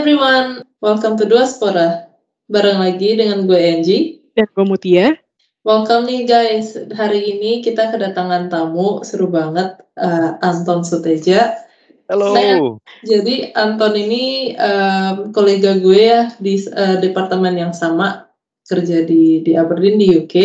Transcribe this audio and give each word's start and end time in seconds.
everyone, 0.00 0.64
welcome 0.80 1.12
to 1.20 1.28
Dua 1.28 1.44
Spora. 1.44 2.08
Bareng 2.48 2.80
lagi 2.80 3.20
dengan 3.20 3.44
gue 3.44 3.60
Angie. 3.60 4.24
Dan 4.32 4.48
gue 4.48 4.64
Mutia. 4.64 5.12
Welcome 5.60 6.08
nih 6.08 6.24
guys, 6.24 6.72
hari 6.96 7.36
ini 7.36 7.60
kita 7.60 7.92
kedatangan 7.92 8.48
tamu 8.48 9.04
seru 9.04 9.28
banget, 9.28 9.76
uh, 10.00 10.40
Anton 10.40 10.88
Suteja. 10.88 11.52
Halo. 12.08 12.80
Jadi 13.04 13.52
Anton 13.52 13.92
ini 13.92 14.56
um, 14.56 15.36
kolega 15.36 15.76
gue 15.76 16.00
ya 16.00 16.32
di 16.40 16.56
uh, 16.72 16.96
departemen 16.96 17.60
yang 17.60 17.76
sama, 17.76 18.24
kerja 18.72 19.04
di 19.04 19.44
di 19.44 19.52
Aberdeen 19.52 20.00
di 20.00 20.16
UK. 20.16 20.36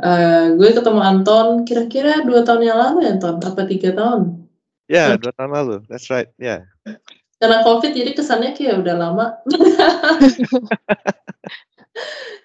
Uh, 0.00 0.56
gue 0.56 0.72
ketemu 0.72 1.04
Anton 1.04 1.68
kira-kira 1.68 2.24
dua 2.24 2.48
tahun 2.48 2.64
yang 2.64 2.80
lalu 2.80 3.04
ya 3.04 3.12
Anton, 3.12 3.44
apa 3.44 3.60
tiga 3.68 3.92
tahun? 3.92 4.40
Ya, 4.88 5.12
yeah, 5.12 5.20
dua 5.20 5.36
tahun 5.36 5.52
lalu, 5.52 5.74
that's 5.92 6.08
right, 6.08 6.32
ya. 6.40 6.64
Yeah. 6.88 6.96
Karena 7.40 7.64
COVID 7.64 7.96
jadi 7.96 8.12
kesannya 8.12 8.52
kayak 8.52 8.84
udah 8.84 8.94
lama. 9.00 9.26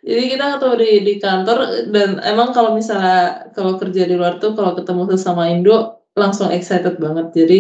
jadi 0.08 0.24
kita 0.32 0.56
ketemu 0.56 0.76
di, 0.80 0.92
di 1.04 1.14
kantor 1.20 1.58
dan 1.92 2.24
emang 2.24 2.56
kalau 2.56 2.72
misalnya 2.72 3.52
kalau 3.52 3.76
kerja 3.76 4.08
di 4.08 4.16
luar 4.16 4.40
tuh 4.40 4.56
kalau 4.56 4.72
ketemu 4.72 5.12
sesama 5.12 5.52
Indo 5.52 6.08
langsung 6.16 6.48
excited 6.48 6.96
banget. 6.96 7.28
Jadi 7.36 7.60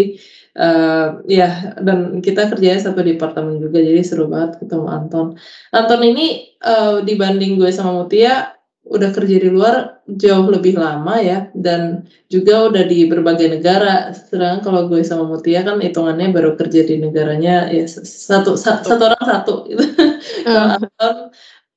uh, 0.55 1.19
ya 1.27 1.75
dan 1.83 2.23
kita 2.23 2.47
kerjanya 2.47 2.79
satu 2.79 3.03
departemen 3.03 3.59
juga 3.59 3.83
jadi 3.83 3.99
seru 3.99 4.31
banget 4.31 4.63
ketemu 4.63 4.87
Anton. 4.87 5.27
Anton 5.75 6.01
ini 6.07 6.55
uh, 6.63 7.03
dibanding 7.03 7.59
gue 7.59 7.67
sama 7.75 7.99
Mutia 7.99 8.55
udah 8.85 9.09
kerja 9.09 9.41
di 9.41 9.49
luar 9.49 10.05
jauh 10.05 10.45
lebih 10.45 10.77
lama 10.77 11.17
ya 11.17 11.49
dan 11.57 12.05
juga 12.29 12.69
udah 12.69 12.85
di 12.85 13.09
berbagai 13.09 13.57
negara. 13.57 14.13
Sedangkan 14.13 14.61
kalau 14.61 14.85
gue 14.85 15.01
sama 15.01 15.25
Mutia 15.25 15.65
kan 15.65 15.81
hitungannya 15.81 16.29
baru 16.29 16.53
kerja 16.53 16.85
di 16.85 17.01
negaranya 17.01 17.73
ya 17.73 17.89
satu 17.89 18.53
satu, 18.53 18.85
satu 18.85 19.03
orang 19.09 19.25
satu 19.25 19.53
gitu. 19.65 19.83
kalau 20.45 20.77
Anton 20.77 21.15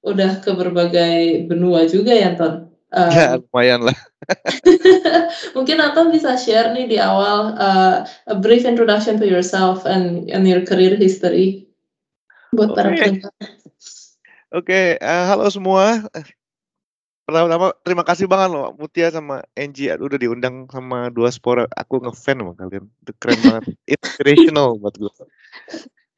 udah 0.04 0.30
ke 0.44 0.50
berbagai 0.52 1.48
benua 1.48 1.88
juga 1.88 2.12
ya 2.12 2.36
Anton. 2.36 2.68
Um, 2.88 3.12
ya 3.12 3.40
lumayan 3.40 3.80
lah. 3.88 3.98
mungkin 5.56 5.80
Anton 5.80 6.12
bisa 6.12 6.36
share 6.36 6.76
nih 6.76 6.92
di 6.92 6.96
awal 7.00 7.56
uh, 7.56 8.04
a 8.04 8.36
brief 8.36 8.68
introduction 8.68 9.16
to 9.16 9.24
yourself 9.24 9.88
and 9.88 10.28
and 10.28 10.44
your 10.44 10.60
career 10.60 10.92
history 10.92 11.68
buat 12.52 12.72
okay. 12.72 12.76
para 12.76 12.88
pendengar. 12.92 13.32
Oke, 14.48 14.72
okay, 14.72 14.86
uh, 15.04 15.28
halo 15.28 15.52
semua 15.52 16.08
pertama-tama 17.28 17.76
terima 17.84 18.04
kasih 18.08 18.24
banget 18.24 18.56
loh 18.56 18.72
Mutia 18.80 19.12
sama 19.12 19.44
Angie. 19.52 19.92
Udah 19.92 20.16
diundang 20.16 20.64
sama 20.72 21.12
dua 21.12 21.28
spora 21.28 21.68
aku 21.76 22.00
ngefan 22.00 22.40
sama 22.40 22.52
kalian. 22.56 22.88
Itu 23.04 23.12
keren 23.20 23.38
banget. 23.44 23.64
Inspirational 24.00 24.80
buat 24.80 24.96
gue 24.96 25.12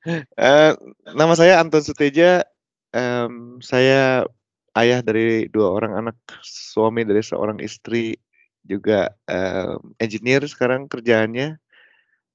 uh, 0.06 0.72
nama 1.12 1.34
saya 1.36 1.60
Anton 1.60 1.82
Suteja. 1.84 2.46
Um, 2.90 3.62
saya 3.62 4.26
ayah 4.74 5.00
dari 5.02 5.46
dua 5.46 5.70
orang 5.70 5.94
anak 5.94 6.16
suami 6.42 7.06
dari 7.06 7.22
seorang 7.22 7.62
istri 7.62 8.18
juga 8.66 9.14
um, 9.30 9.94
engineer 9.98 10.46
sekarang 10.46 10.86
kerjaannya. 10.90 11.58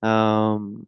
Um, 0.04 0.86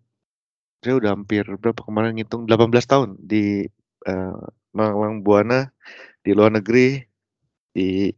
saya 0.83 0.99
udah 1.03 1.17
hampir 1.17 1.43
berapa 1.57 1.81
kemarin 1.81 2.15
ngitung 2.15 2.45
18 2.45 2.83
tahun 2.85 3.09
di 3.19 3.65
uh, 4.05 4.43
Malang 4.77 5.25
Buana 5.25 5.73
di 6.21 6.37
luar 6.37 6.53
negeri 6.53 7.06
di 7.77 8.09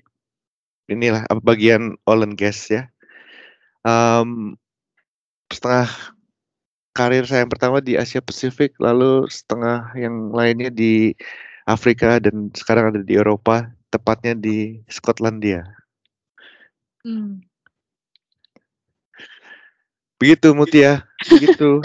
inilah 0.88 1.28
bagian 1.44 2.00
oil 2.08 2.24
and 2.24 2.40
gas 2.40 2.72
ya. 2.72 2.88
Um, 3.84 4.56
setengah 5.52 5.92
karir 6.96 7.28
saya 7.28 7.44
yang 7.44 7.52
pertama 7.52 7.84
di 7.84 8.00
Asia 8.00 8.24
Pasifik, 8.24 8.80
lalu 8.80 9.28
setengah 9.28 9.92
yang 10.00 10.32
lainnya 10.32 10.72
di 10.72 11.12
Afrika 11.68 12.18
dan 12.24 12.50
sekarang 12.56 12.96
ada 12.96 13.02
di 13.04 13.20
Eropa, 13.20 13.70
tepatnya 13.92 14.34
di 14.34 14.82
Skotlandia. 14.88 15.68
Hmm. 17.04 17.49
Begitu 20.20 20.52
Mutia, 20.52 21.08
begitu. 21.32 21.80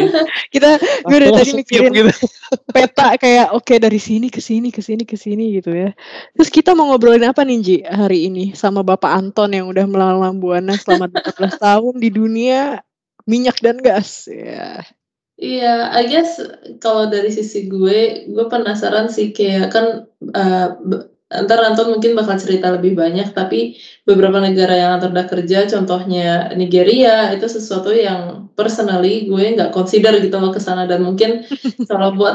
kita 0.54 0.78
gue 0.78 1.18
dari 1.18 1.34
tadi 1.34 1.50
mikirin 1.58 1.90
gitu. 1.90 2.10
peta 2.74 3.18
kayak 3.18 3.50
oke 3.50 3.66
okay, 3.66 3.82
dari 3.82 3.98
sini 3.98 4.30
ke 4.30 4.38
sini 4.38 4.70
ke 4.70 4.78
sini 4.78 5.02
ke 5.02 5.18
sini 5.18 5.58
gitu 5.58 5.74
ya. 5.74 5.90
Terus 6.38 6.54
kita 6.54 6.78
mau 6.78 6.86
ngobrolin 6.86 7.26
apa 7.26 7.42
nih 7.42 7.58
Ji 7.58 7.76
hari 7.82 8.30
ini 8.30 8.54
sama 8.54 8.86
Bapak 8.86 9.10
Anton 9.10 9.50
yang 9.58 9.66
udah 9.66 9.90
melalang 9.90 10.38
buana 10.38 10.78
selama 10.78 11.10
12 11.10 11.34
tahun 11.66 11.94
di 11.98 12.08
dunia 12.14 12.78
minyak 13.26 13.58
dan 13.58 13.82
gas 13.82 14.30
ya. 14.30 14.86
Iya, 15.40 15.90
I 15.90 16.04
guess 16.06 16.36
kalau 16.84 17.08
dari 17.08 17.32
sisi 17.32 17.64
gue, 17.66 18.28
gue 18.28 18.46
penasaran 18.52 19.08
sih 19.08 19.32
kayak 19.32 19.72
kan 19.72 20.04
uh, 20.36 20.68
Ntar 21.30 21.62
Anton 21.62 21.94
mungkin 21.94 22.18
bakal 22.18 22.42
cerita 22.42 22.74
lebih 22.74 22.98
banyak, 22.98 23.30
tapi 23.30 23.78
beberapa 24.02 24.42
negara 24.42 24.74
yang 24.74 24.90
Anton 24.98 25.14
udah 25.14 25.30
kerja, 25.30 25.62
contohnya 25.70 26.50
Nigeria, 26.58 27.30
itu 27.30 27.46
sesuatu 27.46 27.94
yang 27.94 28.50
personally 28.58 29.30
gue 29.30 29.54
nggak 29.54 29.70
consider 29.70 30.18
gitu 30.18 30.34
mau 30.42 30.50
ke 30.50 30.58
sana. 30.58 30.90
Dan 30.90 31.06
mungkin 31.06 31.46
kalau 31.90 32.18
buat 32.18 32.34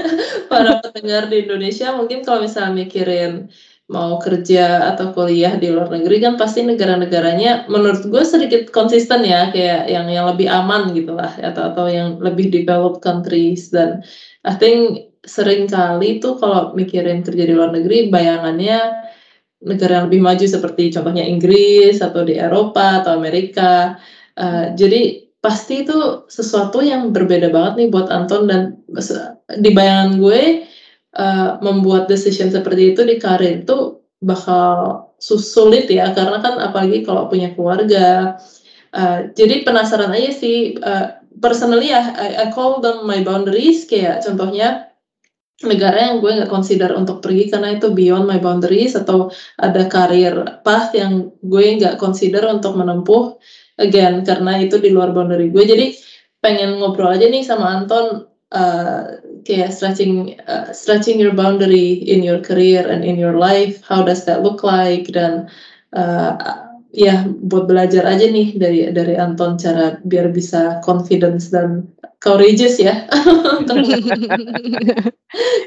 para 0.52 0.80
pendengar 0.80 1.28
di 1.28 1.44
Indonesia, 1.44 1.92
mungkin 1.92 2.24
kalau 2.24 2.40
misalnya 2.40 2.80
mikirin 2.80 3.52
mau 3.90 4.16
kerja 4.22 4.94
atau 4.94 5.10
kuliah 5.12 5.58
di 5.58 5.68
luar 5.68 5.90
negeri 5.90 6.22
kan 6.22 6.38
pasti 6.38 6.62
negara-negaranya 6.62 7.66
menurut 7.66 8.06
gue 8.06 8.22
sedikit 8.22 8.70
konsisten 8.70 9.26
ya 9.26 9.50
kayak 9.50 9.90
yang 9.90 10.06
yang 10.06 10.30
lebih 10.30 10.46
aman 10.46 10.94
gitu 10.94 11.12
lah 11.18 11.34
atau 11.42 11.74
atau 11.74 11.90
yang 11.90 12.16
lebih 12.22 12.48
developed 12.54 13.02
countries. 13.04 13.68
Dan 13.68 14.00
I 14.46 14.54
think 14.56 15.09
sering 15.30 15.70
kali 15.70 16.18
tuh 16.18 16.34
kalau 16.42 16.74
mikirin 16.74 17.22
kerja 17.22 17.46
di 17.46 17.54
luar 17.54 17.70
negeri 17.70 18.10
bayangannya 18.10 19.06
negara 19.62 20.02
yang 20.02 20.06
lebih 20.10 20.22
maju 20.24 20.46
seperti 20.48 20.90
contohnya 20.90 21.22
Inggris 21.22 22.02
atau 22.02 22.26
di 22.26 22.34
Eropa 22.34 23.04
atau 23.04 23.14
Amerika. 23.14 23.94
Uh, 24.34 24.72
jadi 24.74 25.30
pasti 25.38 25.84
itu 25.84 26.26
sesuatu 26.28 26.82
yang 26.82 27.12
berbeda 27.12 27.52
banget 27.52 27.72
nih 27.80 27.88
buat 27.92 28.08
Anton 28.08 28.48
dan 28.48 28.80
di 29.60 29.70
bayangan 29.72 30.20
gue 30.20 30.64
uh, 31.16 31.60
membuat 31.60 32.08
decision 32.08 32.52
seperti 32.52 32.96
itu 32.96 33.04
di 33.04 33.16
karir 33.16 33.64
itu 33.64 34.00
bakal 34.20 35.08
sulit 35.20 35.88
ya 35.88 36.12
karena 36.16 36.40
kan 36.40 36.56
apalagi 36.60 37.04
kalau 37.04 37.28
punya 37.28 37.52
keluarga. 37.52 38.40
Uh, 38.90 39.30
jadi 39.36 39.62
penasaran 39.62 40.10
aja 40.10 40.32
sih. 40.34 40.80
Uh, 40.80 41.20
personally 41.40 41.92
ya, 41.92 42.10
I, 42.16 42.28
I 42.42 42.46
call 42.52 42.80
them 42.84 43.04
my 43.04 43.22
boundaries 43.22 43.86
kayak 43.86 44.24
contohnya 44.24 44.89
negara 45.60 46.08
yang 46.08 46.24
gue 46.24 46.32
nggak 46.40 46.52
consider 46.52 46.96
untuk 46.96 47.20
pergi 47.20 47.52
karena 47.52 47.76
itu 47.76 47.92
beyond 47.92 48.24
my 48.24 48.40
boundaries 48.40 48.96
atau 48.96 49.28
ada 49.60 49.84
karir 49.92 50.64
path 50.64 50.96
yang 50.96 51.28
gue 51.44 51.64
nggak 51.76 52.00
consider 52.00 52.48
untuk 52.48 52.80
menempuh 52.80 53.36
again 53.76 54.24
karena 54.24 54.56
itu 54.56 54.80
di 54.80 54.88
luar 54.88 55.12
boundary 55.12 55.52
gue. 55.52 55.64
Jadi 55.64 55.86
pengen 56.40 56.80
ngobrol 56.80 57.12
aja 57.12 57.28
nih 57.28 57.44
sama 57.44 57.76
Anton 57.76 58.24
uh, 58.56 59.20
kayak 59.44 59.76
stretching 59.76 60.40
uh, 60.48 60.72
stretching 60.72 61.20
your 61.20 61.36
boundary 61.36 62.00
in 62.08 62.24
your 62.24 62.40
career 62.40 62.88
and 62.88 63.04
in 63.04 63.20
your 63.20 63.36
life 63.36 63.84
how 63.84 64.00
does 64.00 64.24
that 64.24 64.40
look 64.40 64.64
like? 64.64 65.12
Dan 65.12 65.44
uh, 65.92 66.40
ya 66.90 67.28
buat 67.28 67.68
belajar 67.68 68.08
aja 68.08 68.26
nih 68.26 68.56
dari 68.56 68.88
dari 68.96 69.14
Anton 69.20 69.60
cara 69.60 70.00
biar 70.08 70.32
bisa 70.32 70.80
confidence 70.80 71.52
dan 71.52 71.84
courageous 72.20 72.76
ya. 72.78 73.08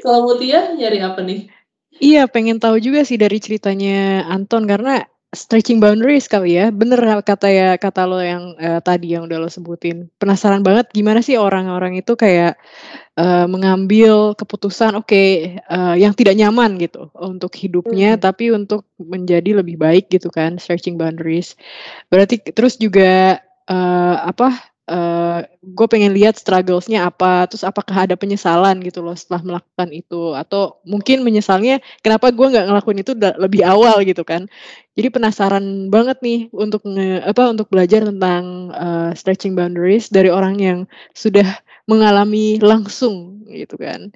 Kalau 0.06 0.20
Mutia 0.24 0.72
nyari 0.78 1.02
apa 1.02 1.20
nih? 1.20 1.50
Iya, 2.02 2.26
pengen 2.26 2.58
tahu 2.58 2.82
juga 2.82 3.06
sih 3.06 3.18
dari 3.18 3.38
ceritanya 3.38 4.26
Anton 4.26 4.66
karena 4.66 5.06
stretching 5.34 5.82
boundaries 5.82 6.30
kali 6.30 6.58
ya. 6.58 6.70
Bener 6.70 6.98
kata 7.22 7.50
ya 7.50 7.68
kata 7.78 8.06
lo 8.06 8.22
yang 8.22 8.54
uh, 8.58 8.80
tadi 8.82 9.14
yang 9.14 9.26
udah 9.26 9.38
lo 9.42 9.50
sebutin. 9.50 10.10
Penasaran 10.18 10.62
banget 10.62 10.90
gimana 10.94 11.22
sih 11.22 11.38
orang-orang 11.38 11.98
itu 11.98 12.14
kayak 12.14 12.58
uh, 13.18 13.46
mengambil 13.50 14.34
keputusan 14.38 14.94
oke 14.94 15.10
okay, 15.10 15.58
uh, 15.70 15.98
yang 15.98 16.14
tidak 16.14 16.38
nyaman 16.38 16.78
gitu 16.78 17.10
untuk 17.18 17.54
hidupnya 17.54 18.14
hmm. 18.14 18.22
tapi 18.22 18.54
untuk 18.54 18.86
menjadi 18.98 19.62
lebih 19.62 19.78
baik 19.78 20.10
gitu 20.10 20.30
kan 20.30 20.58
stretching 20.58 20.98
boundaries. 20.98 21.58
Berarti 22.10 22.42
terus 22.54 22.78
juga 22.78 23.42
uh, 23.70 24.16
apa 24.22 24.73
uh, 24.88 25.40
gue 25.60 25.86
pengen 25.88 26.12
lihat 26.12 26.36
strugglesnya 26.36 27.08
apa, 27.08 27.48
terus 27.48 27.64
apakah 27.64 28.04
ada 28.04 28.16
penyesalan 28.16 28.80
gitu 28.84 29.00
loh 29.00 29.16
setelah 29.16 29.42
melakukan 29.42 29.88
itu, 29.92 30.36
atau 30.36 30.80
mungkin 30.84 31.24
menyesalnya 31.24 31.80
kenapa 32.04 32.32
gue 32.32 32.46
nggak 32.52 32.66
ngelakuin 32.68 33.00
itu 33.00 33.12
lebih 33.16 33.62
awal 33.64 34.04
gitu 34.04 34.22
kan. 34.22 34.48
Jadi 34.94 35.08
penasaran 35.10 35.90
banget 35.90 36.22
nih 36.22 36.40
untuk 36.54 36.86
nge, 36.86 37.24
apa 37.26 37.42
untuk 37.50 37.66
belajar 37.72 38.06
tentang 38.06 38.70
uh, 38.70 39.10
stretching 39.16 39.58
boundaries 39.58 40.12
dari 40.12 40.30
orang 40.30 40.56
yang 40.60 40.78
sudah 41.16 41.44
mengalami 41.90 42.60
langsung 42.62 43.44
gitu 43.50 43.76
kan. 43.76 44.12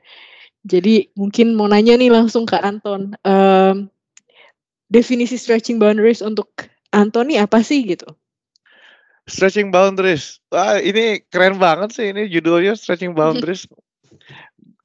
Jadi 0.69 1.11
mungkin 1.17 1.57
mau 1.57 1.67
nanya 1.71 1.97
nih 1.97 2.13
langsung 2.13 2.45
ke 2.45 2.59
Anton, 2.61 3.17
um, 3.25 3.89
definisi 4.93 5.37
stretching 5.41 5.81
boundaries 5.81 6.21
untuk 6.21 6.49
Anton 6.93 7.33
nih 7.33 7.45
apa 7.45 7.61
sih 7.65 7.85
gitu? 7.85 8.09
Stretching 9.29 9.69
boundaries. 9.69 10.41
Wah, 10.49 10.81
ini 10.81 11.21
keren 11.29 11.61
banget 11.61 11.93
sih 11.95 12.11
ini 12.11 12.27
judulnya 12.33 12.75
Stretching 12.75 13.13
boundaries. 13.19 13.69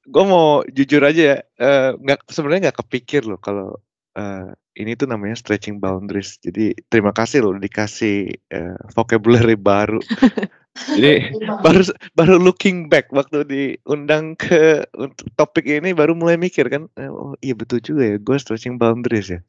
gue 0.04 0.26
mau 0.28 0.62
jujur 0.68 1.00
aja 1.00 1.22
ya, 1.24 1.38
uh, 1.64 1.96
nggak 1.96 2.28
sebenarnya 2.28 2.70
nggak 2.70 2.86
kepikir 2.86 3.24
loh 3.24 3.40
kalau 3.40 3.80
uh, 4.20 4.52
ini 4.74 4.98
tuh 4.98 5.06
namanya 5.10 5.38
stretching 5.38 5.78
boundaries. 5.78 6.42
Jadi 6.42 6.74
terima 6.90 7.14
kasih 7.14 7.46
loh 7.46 7.58
dikasih 7.58 8.34
uh, 8.54 8.78
vocabulary 8.94 9.58
baru. 9.58 10.02
Jadi 10.98 11.38
baru 11.62 11.86
baru 12.18 12.36
looking 12.42 12.90
back 12.90 13.14
waktu 13.14 13.46
diundang 13.46 14.34
ke 14.34 14.82
untuk 14.98 15.30
topik 15.38 15.70
ini 15.70 15.94
baru 15.94 16.18
mulai 16.18 16.34
mikir 16.34 16.66
kan, 16.66 16.90
oh 16.98 17.38
iya 17.46 17.54
betul 17.54 17.78
juga 17.78 18.10
ya, 18.10 18.18
gue 18.18 18.38
stretching 18.42 18.82
boundaries 18.82 19.30
ya. 19.30 19.40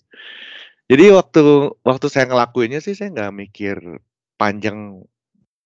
Jadi 0.92 1.16
waktu 1.16 1.72
waktu 1.80 2.06
saya 2.12 2.28
ngelakuinnya 2.28 2.84
sih 2.84 2.92
saya 2.92 3.08
nggak 3.08 3.32
mikir 3.32 3.80
panjang 4.44 5.00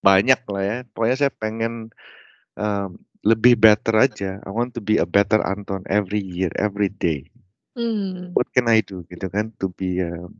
banyak 0.06 0.38
lah 0.46 0.62
ya. 0.62 0.78
Pokoknya 0.94 1.16
saya 1.18 1.32
pengen 1.34 1.90
um, 2.54 3.02
lebih 3.26 3.58
better 3.58 3.98
aja. 3.98 4.38
I 4.46 4.50
want 4.54 4.78
to 4.78 4.82
be 4.82 5.02
a 5.02 5.08
better 5.08 5.42
Anton 5.42 5.82
every 5.90 6.22
year, 6.22 6.54
every 6.54 6.94
day. 6.94 7.26
Hmm. 7.74 8.30
What 8.38 8.54
can 8.54 8.70
I 8.70 8.86
do 8.86 9.02
gitu 9.10 9.26
kan 9.26 9.50
to 9.58 9.74
be 9.74 9.98
um, 9.98 10.38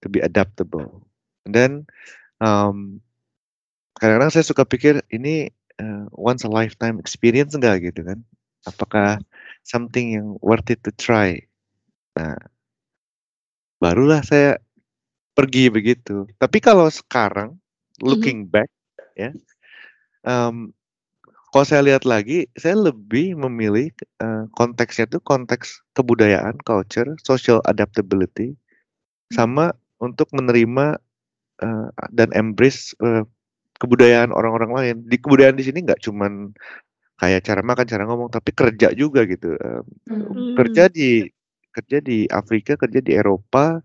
to 0.00 0.08
be 0.08 0.24
adaptable. 0.24 1.04
And 1.44 1.52
then 1.52 1.72
um, 2.40 3.04
kadang-kadang 4.00 4.32
saya 4.32 4.44
suka 4.44 4.64
pikir 4.64 5.04
ini 5.12 5.52
uh, 5.80 6.08
once 6.16 6.44
a 6.44 6.50
lifetime 6.52 6.96
experience 6.96 7.52
enggak 7.52 7.84
gitu 7.84 8.04
kan? 8.04 8.24
Apakah 8.64 9.20
something 9.60 10.16
yang 10.16 10.40
worth 10.40 10.72
it 10.72 10.80
to 10.88 10.92
try? 10.96 11.36
Nah, 12.16 12.40
barulah 13.76 14.24
saya 14.24 14.56
pergi 15.36 15.68
begitu. 15.68 16.24
Tapi 16.40 16.64
kalau 16.64 16.88
sekarang 16.88 17.60
looking 18.02 18.48
back 18.48 18.70
ya, 19.14 19.30
um, 20.26 20.74
kalau 21.54 21.66
saya 21.70 21.86
lihat 21.86 22.02
lagi, 22.02 22.50
saya 22.58 22.74
lebih 22.74 23.38
memilih 23.38 23.94
uh, 24.18 24.50
konteksnya 24.58 25.06
itu 25.06 25.22
konteks 25.22 25.86
kebudayaan, 25.94 26.58
culture, 26.66 27.14
social 27.22 27.62
adaptability, 27.70 28.58
sama 29.30 29.70
untuk 30.02 30.26
menerima 30.34 30.98
uh, 31.62 31.88
dan 32.10 32.34
embrace 32.34 32.90
uh, 32.98 33.22
kebudayaan 33.78 34.34
orang-orang 34.34 34.72
lain. 34.74 34.96
Di 35.06 35.14
kebudayaan 35.14 35.54
di 35.54 35.62
sini 35.62 35.86
nggak 35.86 36.02
cuman 36.02 36.50
kayak 37.22 37.46
cara 37.46 37.62
makan, 37.62 37.86
cara 37.86 38.02
ngomong, 38.10 38.34
tapi 38.34 38.50
kerja 38.50 38.90
juga 38.90 39.22
gitu. 39.22 39.54
Um, 39.62 39.84
Hmm. 40.10 40.58
kerja 40.58 40.90
di 40.90 41.30
kerja 41.70 41.98
di 42.02 42.26
Afrika, 42.30 42.74
kerja 42.74 42.98
di 42.98 43.14
Eropa, 43.14 43.78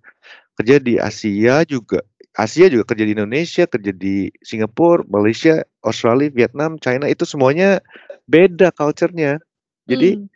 kerja 0.58 0.82
di 0.82 0.98
Asia 0.98 1.62
juga. 1.70 2.02
Asia 2.40 2.72
juga 2.72 2.96
kerja 2.96 3.04
di 3.04 3.14
Indonesia, 3.20 3.68
kerja 3.68 3.92
di 3.92 4.32
Singapura, 4.40 5.04
Malaysia, 5.12 5.60
Australia, 5.84 6.32
Vietnam, 6.32 6.80
China 6.80 7.04
itu 7.12 7.28
semuanya 7.28 7.84
beda 8.32 8.72
culture-nya. 8.72 9.44
Jadi 9.92 10.16
Hmm. 10.16 10.28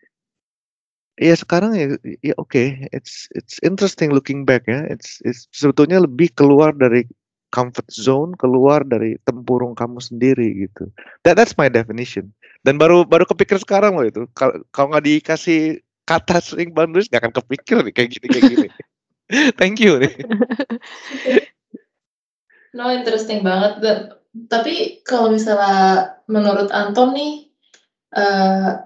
ya 1.22 1.36
sekarang 1.40 1.72
ya, 1.78 1.96
ya 2.26 2.36
oke, 2.36 2.90
it's 2.92 3.32
it's 3.38 3.56
interesting 3.64 4.12
looking 4.12 4.44
back 4.44 4.68
ya. 4.68 4.84
It's, 4.92 5.24
it's 5.24 5.48
sebetulnya 5.56 6.04
lebih 6.04 6.36
keluar 6.36 6.76
dari 6.76 7.08
comfort 7.54 7.88
zone, 7.94 8.34
keluar 8.36 8.82
dari 8.84 9.16
tempurung 9.24 9.78
kamu 9.78 10.02
sendiri 10.02 10.68
gitu. 10.68 10.90
That 11.24 11.38
that's 11.40 11.56
my 11.56 11.70
definition. 11.72 12.34
Dan 12.66 12.82
baru 12.82 13.06
baru 13.08 13.24
kepikir 13.30 13.62
sekarang 13.62 13.96
loh 13.96 14.10
itu. 14.10 14.26
Kalau 14.36 14.90
nggak 14.92 15.06
dikasih 15.06 15.80
kata 16.04 16.44
sering 16.44 16.76
boundaries 16.76 17.08
nggak 17.08 17.24
akan 17.24 17.34
kepikir 17.40 17.78
nih 17.86 17.94
kayak 17.96 18.10
gini 18.18 18.28
kayak 18.28 18.48
gini. 18.50 18.68
Thank 19.62 19.80
you 19.80 20.02
nih. 20.02 20.12
No, 22.74 22.90
interesting 22.90 23.46
banget. 23.46 23.72
Dan, 23.84 23.98
tapi 24.50 25.02
kalau 25.06 25.30
misalnya 25.30 26.18
menurut 26.26 26.74
Anton 26.74 27.14
nih, 27.14 27.34
uh, 28.18 28.82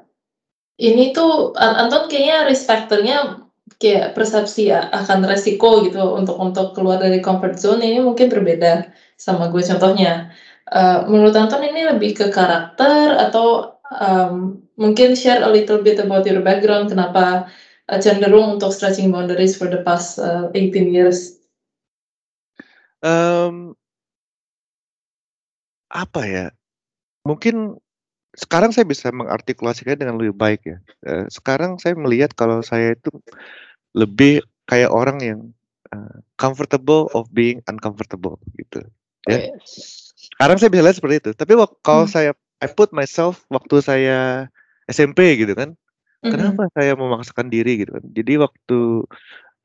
ini 0.78 1.16
tuh 1.16 1.56
An- 1.56 1.88
Anton 1.88 2.12
kayaknya 2.12 2.38
risk 2.52 2.68
factor-nya 2.68 3.48
kayak 3.78 4.18
persepsi 4.18 4.74
akan 4.74 5.20
resiko 5.30 5.86
gitu 5.86 6.02
untuk 6.18 6.38
untuk 6.42 6.74
keluar 6.74 6.98
dari 6.98 7.22
comfort 7.22 7.56
zone 7.62 7.84
ini 7.86 8.00
mungkin 8.02 8.28
berbeda 8.28 8.92
sama 9.16 9.48
gue 9.54 9.64
contohnya. 9.64 10.34
Uh, 10.68 11.08
menurut 11.08 11.32
Anton 11.38 11.64
ini 11.64 11.88
lebih 11.88 12.12
ke 12.20 12.28
karakter 12.28 13.16
atau 13.16 13.80
um, 13.88 14.60
mungkin 14.76 15.16
share 15.16 15.48
a 15.48 15.50
little 15.52 15.80
bit 15.80 15.96
about 16.04 16.28
your 16.28 16.44
background 16.44 16.92
kenapa 16.92 17.48
uh, 17.88 18.00
cenderung 18.04 18.60
untuk 18.60 18.76
stretching 18.76 19.16
boundaries 19.16 19.56
for 19.56 19.72
the 19.72 19.80
past 19.88 20.20
uh, 20.20 20.52
18 20.52 20.92
years. 20.92 21.37
Em, 23.02 23.76
apa 25.92 26.22
ya? 26.28 26.46
Mungkin 27.28 27.78
sekarang 28.38 28.72
saya 28.76 28.86
bisa 28.88 29.10
mengartikulasikannya 29.12 30.00
dengan 30.08 30.18
lebih 30.22 30.36
baik 30.38 30.62
ya. 30.68 30.78
Eh, 31.08 31.26
sekarang 31.32 31.82
saya 31.82 31.98
melihat 31.98 32.34
kalau 32.38 32.62
saya 32.62 32.96
itu 32.96 33.10
lebih 33.98 34.44
kayak 34.70 34.92
orang 34.94 35.20
yang 35.24 35.40
eh, 35.94 36.18
comfortable 36.40 37.08
of 37.16 37.28
being 37.34 37.64
uncomfortable 37.72 38.38
gitu. 38.60 38.84
Ya. 39.30 39.52
Yes. 39.54 40.12
Sekarang 40.36 40.58
saya 40.60 40.70
bisa 40.74 40.84
lihat 40.86 40.98
seperti 41.00 41.18
itu. 41.24 41.32
Tapi 41.38 41.54
wak- 41.58 41.80
kalau 41.86 42.06
Hmm. 42.08 42.14
saya 42.14 42.32
I 42.64 42.68
put 42.72 42.90
myself 42.96 43.46
waktu 43.54 43.82
saya 43.86 44.50
SMP 44.90 45.38
gitu 45.40 45.54
kan. 45.54 45.78
Mhm. 46.26 46.32
Kenapa 46.34 46.64
saya 46.74 46.98
memaksakan 46.98 47.48
diri 47.54 47.86
gitu 47.86 47.98
kan. 47.98 48.06
Jadi 48.14 48.34
waktu 48.42 48.80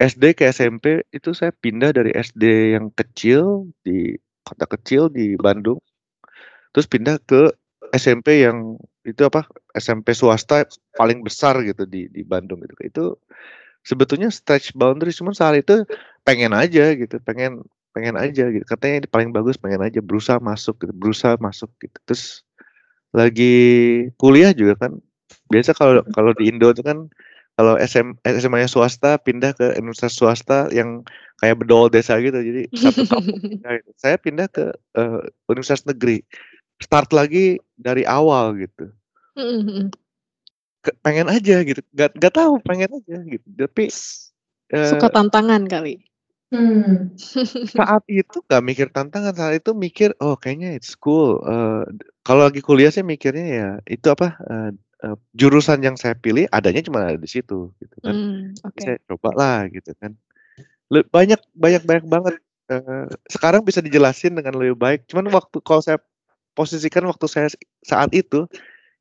SD 0.00 0.34
ke 0.34 0.48
SMP 0.50 1.04
itu 1.12 1.30
saya 1.36 1.52
pindah 1.54 1.94
dari 1.94 2.10
SD 2.14 2.74
yang 2.74 2.90
kecil 2.92 3.70
di 3.84 4.16
kota 4.42 4.66
kecil 4.66 5.12
di 5.12 5.38
Bandung. 5.38 5.78
Terus 6.74 6.86
pindah 6.88 7.20
ke 7.22 7.52
SMP 7.92 8.42
yang 8.42 8.80
itu 9.04 9.22
apa 9.26 9.46
SMP 9.76 10.14
swasta 10.14 10.64
paling 10.96 11.20
besar 11.26 11.60
gitu 11.62 11.84
di 11.84 12.08
di 12.08 12.22
Bandung 12.24 12.62
gitu. 12.64 12.74
Itu 12.82 13.04
sebetulnya 13.82 14.30
stretch 14.30 14.74
boundary 14.74 15.10
cuman 15.14 15.34
saat 15.34 15.58
itu 15.58 15.84
pengen 16.26 16.54
aja 16.54 16.94
gitu, 16.94 17.18
pengen 17.22 17.62
pengen 17.92 18.16
aja 18.16 18.48
gitu. 18.48 18.64
Katanya 18.64 19.04
ini 19.04 19.08
paling 19.10 19.30
bagus 19.30 19.60
pengen 19.60 19.84
aja 19.84 20.00
berusaha 20.00 20.38
masuk 20.40 20.80
gitu, 20.82 20.92
berusaha 20.96 21.36
masuk 21.38 21.70
gitu. 21.82 21.98
Terus 22.08 22.42
lagi 23.12 23.54
kuliah 24.16 24.56
juga 24.56 24.88
kan 24.88 24.92
biasa 25.52 25.76
kalau 25.76 26.00
kalau 26.16 26.32
di 26.32 26.48
Indo 26.48 26.72
itu 26.72 26.80
kan 26.80 27.12
kalau 27.58 27.76
SM, 27.76 28.16
SMA-nya 28.25 28.69
swasta 28.70 29.20
pindah 29.20 29.52
ke 29.52 29.76
universitas 29.78 30.16
swasta 30.16 30.72
yang 30.72 31.04
kayak 31.38 31.60
bedol 31.60 31.93
desa 31.93 32.16
gitu 32.22 32.38
jadi 32.38 32.66
satu 32.72 33.04
kampung 33.04 33.38
pindah 33.43 33.72
gitu. 33.82 33.90
saya 33.99 34.16
pindah 34.16 34.46
ke 34.49 34.64
eh, 34.96 35.20
universitas 35.50 35.84
negeri 35.84 36.24
start 36.81 37.12
lagi 37.12 37.60
dari 37.76 38.03
awal 38.08 38.56
gitu 38.56 38.88
Mm-mm. 39.36 39.93
Ke- 40.82 40.96
pengen 41.05 41.31
aja 41.31 41.62
gitu 41.62 41.79
gak, 41.94 42.17
gak 42.19 42.34
tahu 42.34 42.58
pengen 42.65 42.91
aja 42.91 43.17
gitu 43.22 43.46
tapi 43.55 43.84
eh, 44.72 44.88
Suka 44.91 45.08
tantangan 45.12 45.62
kali. 45.69 46.03
Hmm. 46.53 47.17
saat 47.72 48.05
itu 48.12 48.44
gak 48.44 48.60
mikir 48.60 48.93
tantangan 48.93 49.32
saat 49.32 49.56
itu 49.56 49.72
mikir 49.72 50.12
oh 50.20 50.36
kayaknya 50.36 50.76
it's 50.76 50.93
cool 51.00 51.41
d- 51.88 52.05
kalau 52.26 52.44
lagi 52.44 52.60
kuliah 52.60 52.93
sih 52.93 53.00
mikirnya 53.00 53.46
ya 53.48 53.69
itu 53.88 54.06
apa 54.12 54.36
eh, 54.36 54.70
eh, 55.02 55.16
jurusan 55.34 55.82
yang 55.82 55.98
saya 55.98 56.14
pilih 56.14 56.46
adanya 56.54 56.82
cuma 56.86 57.02
ada 57.02 57.18
di 57.18 57.30
situ 57.30 57.74
gitu 57.82 57.96
kan 58.00 58.14
Hmm, 58.14 58.54
oke. 58.62 58.80
saya 58.80 58.96
coba 59.10 59.30
lah 59.34 59.58
gitu 59.70 59.92
kan 59.98 60.14
banyak 60.92 61.40
banyak 61.56 61.82
banyak 61.88 62.06
banget 62.06 62.34
Eh, 62.72 63.06
sekarang 63.28 63.66
bisa 63.66 63.82
dijelasin 63.84 64.32
dengan 64.38 64.56
lebih 64.56 64.78
baik 64.78 65.04
cuman 65.10 65.28
waktu 65.34 65.58
kalau 65.60 65.82
saya 65.84 65.98
posisikan 66.56 67.04
waktu 67.04 67.26
saya 67.28 67.48
saat 67.84 68.14
itu 68.16 68.48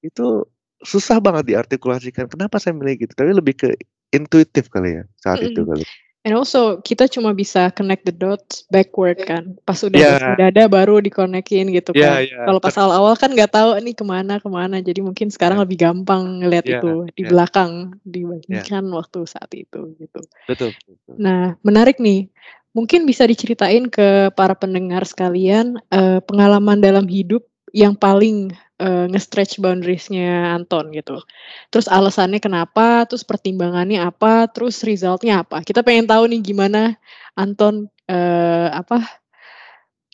itu 0.04 0.44
susah 0.82 1.22
banget 1.22 1.54
diartikulasikan 1.54 2.26
kenapa 2.26 2.58
saya 2.58 2.74
milih 2.74 3.06
gitu 3.06 3.14
tapi 3.14 3.32
lebih 3.32 3.54
ke 3.54 3.70
intuitif 4.12 4.68
kali 4.68 5.00
ya 5.00 5.04
saat 5.22 5.46
itu 5.46 5.62
Mm-mm. 5.62 5.78
kali 5.78 5.86
And 6.22 6.38
also 6.38 6.78
kita 6.86 7.10
cuma 7.10 7.34
bisa 7.34 7.74
connect 7.74 8.06
the 8.06 8.14
dots 8.14 8.70
backward 8.70 9.18
kan. 9.26 9.58
Pas 9.66 9.78
udah 9.82 9.98
ya 9.98 10.38
udah 10.38 10.48
ada 10.54 10.64
baru 10.70 11.02
dikonekin 11.02 11.74
gitu 11.74 11.98
ya 11.98 12.22
kan. 12.22 12.30
ya 12.30 12.38
Kalau 12.46 12.60
pas 12.62 12.76
awal-awal 12.78 13.18
kan 13.18 13.34
nggak 13.34 13.50
tahu 13.50 13.74
nih 13.82 13.98
ke 13.98 14.06
mana 14.06 14.38
ke 14.38 14.46
mana. 14.46 14.78
Jadi 14.86 15.02
mungkin 15.02 15.34
sekarang 15.34 15.58
ya 15.58 15.64
lebih 15.66 15.78
gampang 15.82 16.46
ngelihat 16.46 16.66
ya 16.70 16.78
itu 16.78 16.94
di 17.18 17.24
ya 17.26 17.30
belakang 17.34 17.72
ya 17.98 18.02
dibandingkan 18.06 18.84
waktu 18.94 19.20
saat 19.26 19.50
itu 19.58 19.98
gitu. 19.98 20.22
betul 20.46 20.70
betul 20.86 21.16
Nah 21.18 21.58
menarik 21.66 21.98
nih. 21.98 22.30
Mungkin 22.72 23.04
bisa 23.04 23.28
diceritain 23.28 23.92
ke 23.92 24.32
para 24.32 24.56
pendengar 24.56 25.04
sekalian 25.04 25.76
eh, 25.92 26.24
pengalaman 26.24 26.80
dalam 26.80 27.04
hidup 27.04 27.44
yang 27.74 27.98
paling 27.98 28.54
eh, 28.82 29.06
nge-stretch 29.14 29.62
boundariesnya 29.62 30.58
Anton 30.58 30.90
gitu. 30.90 31.22
Terus 31.70 31.86
alasannya 31.86 32.42
kenapa, 32.42 33.06
terus 33.06 33.22
pertimbangannya 33.22 34.02
apa, 34.02 34.50
terus 34.50 34.82
resultnya 34.82 35.46
apa. 35.46 35.62
Kita 35.62 35.86
pengen 35.86 36.10
tahu 36.10 36.26
nih 36.34 36.42
gimana 36.42 36.98
Anton 37.38 37.88
eh, 38.10 38.70
apa 38.74 39.06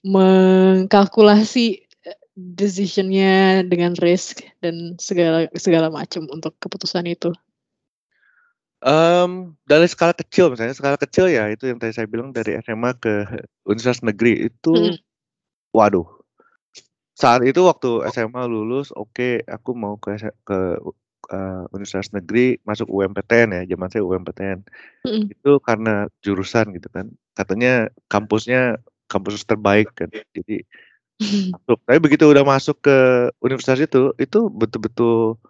mengkalkulasi 0.03 1.65
eh, 1.79 2.19
decisionnya 2.35 3.63
dengan 3.63 3.95
risk 3.97 4.43
dan 4.59 4.99
segala 4.99 5.47
segala 5.55 5.87
macam 5.87 6.27
untuk 6.27 6.59
keputusan 6.59 7.07
itu. 7.07 7.31
Em, 8.77 9.57
dari 9.65 9.89
skala 9.89 10.13
kecil 10.13 10.53
misalnya 10.53 10.77
skala 10.77 11.01
kecil 11.01 11.25
ya 11.33 11.49
itu 11.49 11.65
yang 11.65 11.81
tadi 11.81 11.97
saya 11.97 12.05
bilang 12.05 12.29
dari 12.29 12.61
SMA 12.61 12.93
ke 13.01 13.25
universitas 13.65 14.05
negeri 14.05 14.53
itu 14.53 14.69
Mm-mm. 14.69 15.01
waduh 15.73 16.05
saat 17.17 17.41
itu 17.41 17.65
waktu 17.65 18.05
SMA 18.13 18.45
lulus 18.45 18.93
oke 18.93 19.41
aku 19.49 19.73
mau 19.73 19.97
ke 19.97 20.21
ke 20.45 20.59
uh, 21.33 21.63
universitas 21.73 22.13
negeri, 22.13 22.61
masuk 22.63 22.87
UMPTN 22.87 23.49
ya, 23.57 23.61
zaman 23.75 23.89
saya 23.89 24.03
UMPTN. 24.05 24.59
Mhm. 25.03 25.33
Itu 25.33 25.59
karena 25.63 26.07
jurusan 26.23 26.71
gitu 26.75 26.87
kan. 26.93 27.09
Katanya 27.35 27.89
kampusnya 28.07 28.77
kampus 29.09 29.43
terbaik 29.49 29.91
kan. 29.97 30.13
Jadi 30.13 30.63
masuk. 31.57 31.77
Tapi 31.83 31.99
begitu 31.99 32.29
udah 32.29 32.45
masuk 32.45 32.79
ke 32.85 32.97
universitas 33.41 33.81
itu, 33.81 34.13
itu 34.21 34.39
betul-betul 34.53 35.41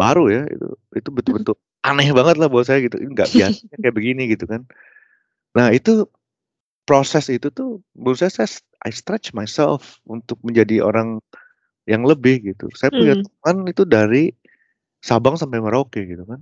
baru 0.00 0.32
ya 0.32 0.42
itu. 0.48 0.68
Itu 0.96 1.08
betul-betul 1.12 1.54
aneh 1.88 2.08
banget 2.16 2.40
lah 2.40 2.48
buat 2.48 2.66
saya 2.66 2.80
gitu. 2.80 2.96
Nggak 2.96 3.28
biasanya 3.36 3.76
kayak 3.76 3.94
begini 3.94 4.22
gitu 4.32 4.48
kan. 4.48 4.64
Nah 5.54 5.70
itu 5.70 6.08
proses 6.88 7.28
itu 7.32 7.48
tuh 7.52 7.80
menurut 7.96 8.18
saya 8.20 8.32
saya 8.32 8.48
I 8.86 8.92
stretch 8.92 9.32
myself 9.36 9.98
untuk 10.08 10.36
menjadi 10.44 10.84
orang 10.84 11.20
yang 11.90 12.04
lebih 12.06 12.42
gitu. 12.54 12.68
Saya 12.76 12.90
punya 12.94 13.14
Mmm. 13.18 13.26
teman 13.42 13.56
itu 13.70 13.84
dari 13.88 14.32
Sabang 15.04 15.36
sampai 15.40 15.60
Merauke 15.62 16.04
gitu 16.08 16.24
kan. 16.28 16.40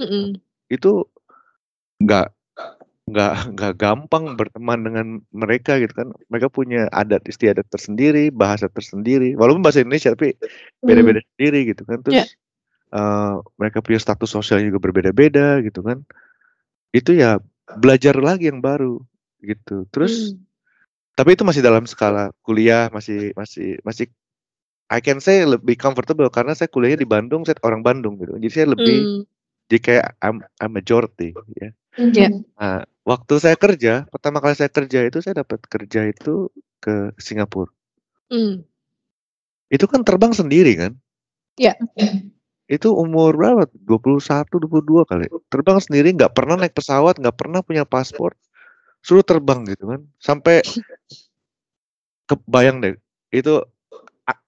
Mhm. 0.00 0.42
Itu 0.72 1.08
nggak 2.02 2.28
nggak 3.10 3.34
nggak 3.56 3.72
gampang 3.80 4.34
berteman 4.38 4.80
dengan 4.86 5.06
mereka 5.34 5.78
gitu 5.82 5.92
kan. 5.96 6.08
Mereka 6.32 6.48
punya 6.52 6.88
adat 6.94 7.24
istiadat 7.28 7.66
tersendiri, 7.72 8.30
bahasa 8.34 8.68
tersendiri, 8.72 9.34
walaupun 9.38 9.62
bahasa 9.64 9.82
Indonesia 9.84 10.12
tapi 10.16 10.34
Mmm. 10.84 10.88
beda-beda 10.88 11.20
sendiri 11.36 11.60
gitu 11.74 11.82
kan. 11.88 12.00
Terus, 12.06 12.36
eee, 12.94 13.34
mereka 13.60 13.80
punya 13.84 14.00
status 14.02 14.30
sosial 14.32 14.60
juga 14.64 14.78
berbeda-beda 14.82 15.60
gitu 15.66 15.82
kan. 15.86 16.02
Itu 16.94 17.14
ya 17.16 17.38
belajar 17.76 18.16
lagi 18.20 18.50
yang 18.52 18.60
baru 18.64 19.00
gitu. 19.44 19.84
Terus 19.92 20.32
Mmm. 20.32 20.40
tapi 21.14 21.38
itu 21.38 21.44
masih 21.46 21.62
dalam 21.62 21.84
skala 21.86 22.34
kuliah, 22.42 22.90
masih 22.90 23.30
masih 23.38 23.78
masih 23.86 24.10
I 24.92 25.00
can 25.00 25.20
say 25.20 25.44
lebih 25.44 25.80
comfortable 25.80 26.28
karena 26.28 26.52
saya 26.52 26.68
kuliahnya 26.68 27.00
di 27.00 27.08
Bandung, 27.08 27.44
saya 27.44 27.56
orang 27.64 27.84
Bandung 27.84 28.20
gitu. 28.20 28.36
Jadi 28.36 28.48
saya 28.52 28.66
lebih 28.72 28.98
Mmm. 29.00 29.20
jadi 29.68 29.78
kayak 29.80 30.06
I'm 30.20 30.36
I'm 30.60 30.72
majority 30.74 31.32
ya. 31.56 31.70
Iya. 31.94 32.28
Mhm. 32.28 32.58
Nah, 32.58 32.82
waktu 33.06 33.34
saya 33.38 33.54
kerja, 33.54 34.02
pertama 34.10 34.42
kali 34.42 34.58
saya 34.58 34.70
kerja 34.70 35.06
itu 35.06 35.22
saya 35.22 35.46
dapat 35.46 35.62
kerja 35.70 36.10
itu 36.10 36.50
ke 36.82 37.14
Singapura. 37.22 37.70
Mmm. 38.34 38.66
Itu 39.70 39.86
kan 39.86 40.02
terbang 40.02 40.34
sendiri 40.34 40.74
kan. 40.74 40.92
Iya. 41.54 41.78
Itu 42.66 42.96
umur 42.96 43.36
berapa? 43.36 43.68
21, 43.86 44.58
22 44.58 45.04
kali. 45.06 45.26
Terbang 45.52 45.78
sendiri, 45.78 46.16
nggak 46.16 46.32
pernah 46.34 46.58
naik 46.58 46.74
pesawat, 46.74 47.20
nggak 47.20 47.36
pernah 47.36 47.60
punya 47.62 47.84
paspor, 47.86 48.34
suruh 49.04 49.20
terbang 49.20 49.68
gitu 49.68 49.84
kan. 49.84 50.00
Sampai 50.16 50.64
kebayang 52.24 52.80
deh, 52.80 52.96
itu 53.28 53.60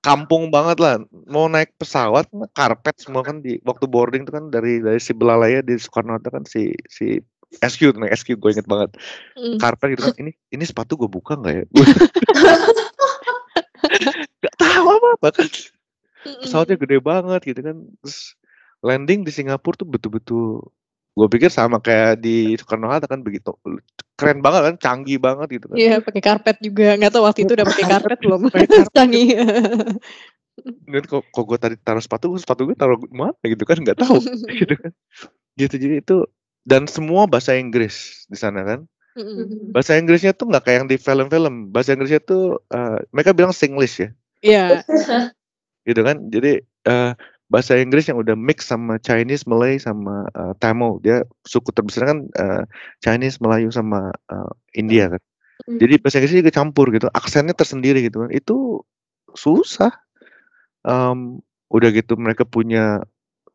kampung 0.00 0.48
banget 0.48 0.80
lah. 0.80 0.96
Mau 1.28 1.44
naik 1.52 1.76
pesawat, 1.76 2.32
karpet 2.56 2.96
semua 2.96 3.20
kan 3.20 3.44
di 3.44 3.60
waktu 3.68 3.84
boarding 3.84 4.24
itu 4.24 4.32
kan 4.32 4.48
dari 4.48 4.80
dari 4.80 4.96
si 4.96 5.12
Belalaya 5.12 5.60
di 5.60 5.76
Soekarno-Hatta 5.76 6.32
kan 6.32 6.48
si 6.48 6.72
si 6.88 7.20
SQ 7.60 8.00
naik 8.00 8.16
SQ 8.16 8.40
gue 8.40 8.50
inget 8.56 8.64
banget. 8.64 8.96
Mmm. 9.36 9.60
Karpet 9.60 9.94
gitu 9.96 10.02
kan, 10.08 10.16
ini 10.16 10.32
ini 10.48 10.64
sepatu 10.64 10.96
gue 10.96 11.08
buka 11.10 11.36
nggak 11.36 11.54
ya? 11.54 11.64
Nggak 14.40 14.56
tahu 14.58 14.86
apa-apa 14.88 15.28
kan. 15.42 15.48
Mhm. 16.26 16.42
Pesawatnya 16.42 16.76
gede 16.80 16.98
banget 16.98 17.40
gitu 17.44 17.60
kan. 17.62 17.76
Terus 18.02 18.34
landing 18.82 19.24
di 19.24 19.32
Singapura 19.32 19.78
tuh 19.78 19.88
betul-betul 19.88 20.64
gue 21.16 21.28
pikir 21.32 21.48
sama 21.48 21.80
kayak 21.80 22.20
di 22.20 22.60
Soekarno-Hatta 22.60 23.08
kan 23.08 23.24
begitu. 23.24 23.56
Keren 24.20 24.44
banget 24.44 24.68
kan, 24.68 24.74
canggih 24.76 25.16
banget 25.16 25.48
gitu 25.56 25.72
kan. 25.72 25.76
Iya, 25.80 26.04
pakai 26.04 26.20
karpet 26.20 26.56
juga. 26.60 26.92
Nggak 27.00 27.12
tahu 27.16 27.24
waktu 27.24 27.40
itu 27.48 27.52
udah 27.56 27.66
pakai 27.72 27.84
karpet 27.88 28.18
belum? 28.20 28.40
Pakai 28.52 28.68
karpet. 28.68 28.92
Canggih. 28.92 29.28
Dan 30.86 31.02
kok 31.08 31.24
kok 31.32 31.44
gue 31.48 31.58
tadi 31.58 31.74
taruh 31.80 32.04
sepatu, 32.04 32.36
sepatu 32.36 32.68
gue 32.68 32.76
taruh 32.76 33.00
mana 33.08 33.32
gitu 33.48 33.64
kan, 33.64 33.80
nggak 33.80 33.96
tahu 33.96 34.20
gitu 34.60 34.74
kan. 34.76 34.92
Gitu, 35.56 35.74
jadi 35.80 35.94
itu 36.04 36.16
dan 36.68 36.84
semua 36.84 37.24
bahasa 37.24 37.56
Inggris 37.56 38.28
di 38.28 38.36
sana 38.36 38.60
kan. 38.60 38.80
Bahasa 39.72 39.96
Inggrisnya 39.96 40.36
tuh 40.36 40.52
nggak 40.52 40.68
kayak 40.68 40.76
yang 40.84 40.88
di 40.92 40.96
film-film. 41.00 41.72
Bahasa 41.72 41.96
Inggrisnya 41.96 42.20
tuh, 42.20 42.60
eee, 42.68 43.00
mereka 43.16 43.32
bilang 43.32 43.56
Singlish 43.56 44.04
ya. 44.04 44.08
Iya. 44.44 44.64
Gitu 45.88 46.00
kan. 46.04 46.28
Jadi, 46.28 46.60
eee, 46.60 47.10
bahasa 47.52 47.78
Inggris 47.78 48.08
yang 48.10 48.18
udah 48.20 48.34
mix 48.38 48.66
sama 48.70 48.98
Chinese, 49.02 49.46
Malay, 49.48 49.78
sama, 49.80 50.26
eee, 50.34 50.52
Tamil. 50.62 50.98
Dia 51.04 51.22
suku 51.46 51.70
terbesar 51.74 52.10
kan, 52.10 52.18
eee, 52.38 52.62
Chinese, 53.04 53.38
Melayu, 53.42 53.70
sama, 53.74 54.10
eee, 54.32 54.50
India 54.82 55.04
kan. 55.16 55.22
Jadi 55.82 55.94
Mhm. 55.98 56.02
bahasa 56.04 56.16
Inggrisnya 56.22 56.40
juga 56.46 56.54
campur 56.56 56.86
gitu, 56.94 57.06
aksennya 57.14 57.54
tersendiri 57.56 58.00
gitu 58.06 58.26
kan. 58.26 58.30
Itu 58.34 58.82
susah. 59.36 59.92
Mmm, 60.86 61.42
udah 61.72 61.90
gitu 61.94 62.14
mereka 62.20 62.44
punya 62.48 63.02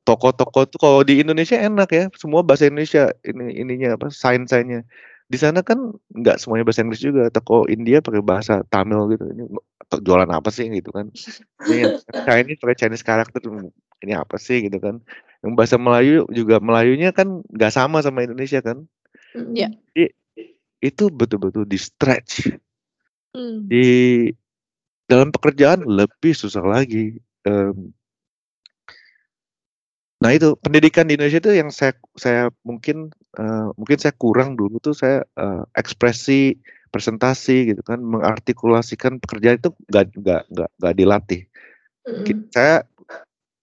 toko-toko 0.08 0.66
tuh 0.70 0.80
kalau 0.82 1.02
di 1.08 1.22
Indonesia 1.24 1.58
enak 1.60 1.90
ya, 1.94 2.06
semua 2.20 2.42
bahasa 2.46 2.68
Indonesia 2.70 3.12
ini 3.28 3.56
ininya 3.62 3.96
apa, 4.00 4.10
sign-sign-nya. 4.14 4.84
Di 5.32 5.40
sana 5.40 5.64
kan 5.64 5.96
nggak 6.12 6.44
semuanya 6.44 6.68
bahasa 6.68 6.84
Inggris 6.84 7.00
juga, 7.00 7.32
toko 7.32 7.64
India 7.72 8.04
pakai 8.04 8.20
bahasa 8.20 8.68
Tamil 8.68 9.16
gitu, 9.16 9.24
ini 9.32 9.44
atau 9.80 9.98
jualan 10.04 10.28
apa 10.28 10.52
sih 10.52 10.68
gitu 10.68 10.92
kan. 10.92 11.08
Ini 11.72 11.88
Chinese 12.28 12.60
pakai 12.60 12.76
Chinese 12.76 13.04
karakter, 13.08 13.40
ini 14.04 14.12
apa 14.12 14.36
sih 14.36 14.68
gitu 14.68 14.76
kan. 14.84 15.00
Yang 15.40 15.54
bahasa 15.56 15.76
Melayu 15.80 16.28
juga 16.36 16.60
Melayunya 16.60 17.16
kan 17.16 17.40
nggak 17.48 17.72
sama 17.72 18.04
sama 18.04 18.28
Indonesia 18.28 18.60
kan. 18.60 18.84
Iya. 19.56 19.72
Mhm. 19.72 19.80
Jadi 19.96 20.06
itu 20.82 21.04
betul-betul 21.08 21.64
di-stretch. 21.64 22.52
Mmm. 23.32 23.72
Di 23.72 23.86
dalam 25.08 25.32
pekerjaan 25.32 25.88
lebih 25.88 26.36
susah 26.36 26.64
lagi, 26.68 27.16
mmm 27.48 28.01
Nah 30.22 30.32
itu, 30.38 30.54
pendidikan 30.62 31.10
di 31.10 31.18
Indonesia 31.18 31.42
itu 31.42 31.50
yang 31.58 31.74
saya 31.74 31.98
saya 32.14 32.54
mungkin, 32.62 33.10
eee, 33.42 33.68
mungkin 33.74 33.98
saya 33.98 34.14
kurang 34.22 34.54
dulu 34.54 34.78
tuh 34.78 34.94
saya, 34.94 35.26
eee, 35.34 35.62
ekspresi, 35.82 36.54
presentasi 36.94 37.74
gitu 37.74 37.82
kan, 37.82 37.98
mengartikulasikan 38.06 39.18
pekerjaan 39.18 39.58
itu 39.58 39.72
nggak 39.90 40.06
nggak 40.22 40.42
nggak 40.54 40.70
nggak 40.78 40.94
dilatih. 41.00 41.42
Ki 42.26 42.34
Mhm. 42.36 42.50
saya 42.54 42.76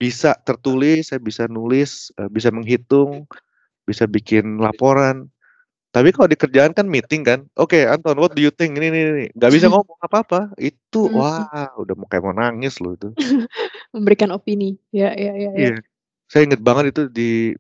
bisa 0.01 0.37
tertulis, 0.47 1.11
saya 1.15 1.21
bisa 1.23 1.45
nulis, 1.51 2.11
eee, 2.21 2.31
bisa 2.33 2.51
menghitung, 2.55 3.27
bisa 3.89 4.07
bikin 4.11 4.61
laporan. 4.63 5.29
Tapi 5.95 6.13
kalau 6.15 6.29
di 6.31 6.39
kerjaan 6.39 6.73
kan 6.77 6.87
meeting 6.91 7.23
kan, 7.27 7.41
"Oke 7.59 7.85
Anton, 7.89 8.19
what 8.21 8.33
do 8.37 8.43
you 8.45 8.53
think? 8.55 8.77
Ini 8.79 8.87
ini 8.93 9.01
ini." 9.15 9.27
Nggak 9.39 9.53
bisa 9.57 9.67
ngomong 9.73 9.99
apa-apa. 10.05 10.53
Itu 10.61 11.09
Mhm. 11.09 11.15
wah 11.17 11.71
udah 11.81 11.95
mau 11.99 12.07
kayak 12.11 12.25
mau 12.27 12.35
nangis 12.37 12.79
loh 12.85 12.95
itu. 12.99 13.11
Memberikan 13.95 14.31
opini. 14.35 14.79
Ya 14.93 15.13
ya 15.17 15.33
ya 15.37 15.53
ya. 15.55 15.71
Iya. 15.71 15.81
Saya 16.29 16.45
inget 16.45 16.61
banget 16.61 16.93
itu 16.93 17.03
di 17.09 17.57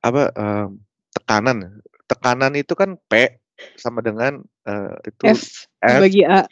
apa, 0.00 0.32
mmm, 0.32 0.80
tekanan. 1.20 1.58
Tekanan 2.08 2.52
itu 2.56 2.72
kan 2.74 2.96
P 3.06 3.36
sama 3.78 4.02
dengan, 4.02 4.42
eee, 4.66 5.12
itu 5.12 5.24
F 5.30 5.68
F. 5.84 6.00
dibagi 6.00 6.24
A. 6.26 6.48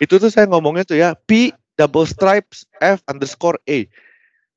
Itu 0.00 0.16
tuh 0.22 0.30
saya 0.32 0.46
ngomongnya 0.48 0.86
tuh 0.86 0.96
ya, 0.96 1.12
P 1.26 1.50
double 1.76 2.06
stripes 2.08 2.64
F 2.80 3.02
underscore 3.10 3.58
A. 3.68 3.84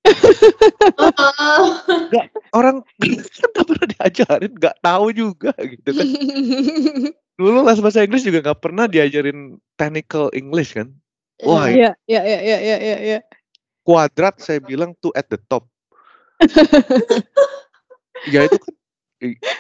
Nggak, 2.09 2.25
orang 2.57 2.81
kan 3.37 3.47
nggak 3.53 3.67
pernah 3.67 3.85
diajarin, 3.85 4.53
nggak 4.57 4.75
tahu 4.81 5.05
juga 5.13 5.53
gitu 5.61 5.89
kan. 5.93 6.07
Dulu 7.37 7.63
les 7.65 7.79
bahasa 7.79 8.03
Inggris 8.03 8.25
juga 8.25 8.41
nggak 8.41 8.61
pernah 8.61 8.85
diajarin 8.89 9.61
technical 9.77 10.33
English 10.33 10.73
kan. 10.73 10.89
Wah 11.45 11.69
Iya. 11.71 11.95
Iya 12.09 12.21
iya 12.25 12.39
iya 12.41 12.57
iya 12.59 12.77
iya 12.81 12.97
iya. 12.99 13.19
Kuadrat 13.89 14.37
saya 14.37 14.61
bilang 14.61 14.93
tuh 15.01 15.09
at 15.17 15.25
the 15.33 15.41
top. 15.49 15.65
Ya 18.27 18.43
itu 18.51 18.59
kan, 18.59 18.73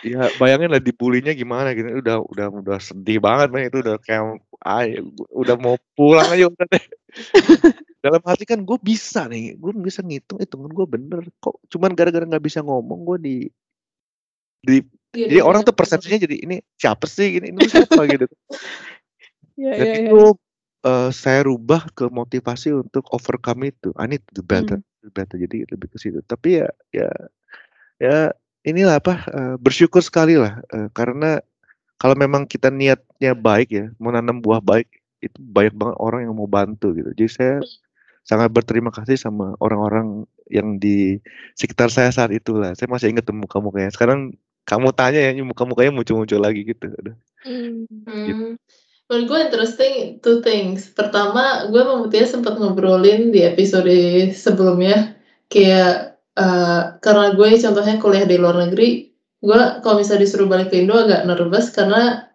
ya 0.03 0.27
bayangin 0.35 0.67
lah 0.67 0.83
dibulinya 0.83 1.31
gimana 1.31 1.71
gitu, 1.71 1.95
udah 2.03 2.19
udah 2.27 2.47
udah 2.59 2.77
sedih 2.83 3.23
banget 3.23 3.47
Mbak, 3.55 3.63
itu 3.71 3.77
udah 3.87 3.95
kayak, 4.03 4.23
ay 4.67 4.99
udah 5.31 5.55
mau 5.55 5.79
pulang 5.95 6.27
aja 6.27 6.51
udah 6.51 6.67
deh. 6.67 6.83
Dalam 8.03 8.19
hati 8.27 8.43
kan 8.43 8.67
gue 8.67 8.75
bisa 8.83 9.31
nih, 9.31 9.55
gue 9.55 9.71
bisa 9.79 10.03
ngitung, 10.03 10.43
hitungan 10.43 10.75
gue 10.75 10.85
bener, 10.91 11.23
kok 11.39 11.55
cuman 11.71 11.95
gara-gara 11.95 12.27
nggak 12.27 12.43
bisa 12.43 12.59
ngomong 12.59 12.99
gue 13.07 13.17
di 13.23 13.35
di 14.59 14.77
Iya, 15.15 15.25
jadi 15.25 15.41
orang 15.41 15.61
tuh 15.65 15.73
dibilang. 15.73 15.79
persepsinya 15.81 16.19
jadi, 16.21 16.35
"Ini 16.45 16.55
siapa 16.77 17.05
sih? 17.09 17.41
Ini 17.41 17.47
ini 17.49 17.61
siapa?" 17.65 18.01
Gitu. 18.05 18.27
Iya 19.59 19.71
Dan 19.75 19.87
iya. 19.87 19.95
itu, 20.07 20.21
eee, 20.85 21.09
saya 21.15 21.41
rubah 21.47 21.87
ke 21.97 22.07
motivasi 22.11 22.71
untuk 22.75 23.05
overcome 23.15 23.71
itu, 23.73 23.91
I 23.99 24.07
need 24.11 24.23
to 24.29 24.41
do 24.41 24.43
better 24.45 24.79
Mmm. 24.79 24.85
do 25.05 25.09
better, 25.15 25.37
jadi 25.39 25.63
lebih 25.71 25.87
ke 25.95 25.97
situ. 26.01 26.19
Tapi 26.27 26.59
ya 26.63 26.67
ya 26.95 27.09
ya 28.01 28.17
inilah 28.67 28.99
apa, 29.03 29.15
eee, 29.31 29.55
bersyukur 29.61 30.01
sekalilah, 30.05 30.61
eee, 30.73 30.89
karena 30.95 31.39
kalau 32.01 32.15
memang 32.19 32.45
kita 32.49 32.69
niatnya 32.73 33.33
baik 33.37 33.69
ya, 33.73 33.85
mau 34.01 34.11
nanam 34.13 34.39
buah 34.43 34.61
baik, 34.63 34.89
itu 35.23 35.37
banyak 35.41 35.75
banget 35.77 35.97
orang 36.01 36.21
yang 36.29 36.35
mau 36.37 36.47
bantu 36.51 36.93
gitu. 36.97 37.11
Jadi 37.17 37.29
saya 37.31 37.55
sangat 38.27 38.49
berterima 38.53 38.91
kasih 38.93 39.17
sama 39.19 39.55
orang-orang 39.63 40.25
yang 40.51 40.77
di 40.81 41.19
sekitar 41.59 41.89
saya 41.93 42.11
saat 42.15 42.31
itulah. 42.35 42.73
Saya 42.77 42.87
masih 42.91 43.11
ingat 43.13 43.25
tuh 43.29 43.35
muka-mukanya. 43.37 43.89
Sekarang 43.95 44.33
kamu 44.69 44.91
tanya 44.97 45.19
ya, 45.21 45.31
muka-mukanya 45.45 45.91
muncul-muncul 45.95 46.39
lagi 46.43 46.61
gitu, 46.67 46.87
aduh. 46.99 47.15
Mmm. 47.45 47.85
Gitu. 48.27 48.43
Mmm. 48.43 48.57
Menurut 49.09 49.25
gue 49.25 49.39
interesting 49.49 49.93
two 50.21 50.37
things. 50.45 50.93
Pertama, 50.93 51.65
gue 51.73 51.81
sama 51.81 51.97
Mutia 51.97 52.29
sempat 52.29 52.61
ngobrolin 52.61 53.33
di 53.33 53.41
episode 53.41 53.89
sebelumnya, 54.37 55.17
kayak 55.49 56.21
uh, 56.37 57.01
karena 57.01 57.33
gue 57.33 57.49
contohnya 57.57 57.97
kuliah 57.97 58.29
di 58.29 58.37
luar 58.37 58.69
negeri, 58.69 59.09
gue 59.41 59.61
kalau 59.81 59.95
misalnya 59.97 60.29
disuruh 60.29 60.45
balik 60.45 60.69
ke 60.69 60.85
Indo 60.85 60.93
agak 60.93 61.25
nervous 61.25 61.73
karena 61.73 62.29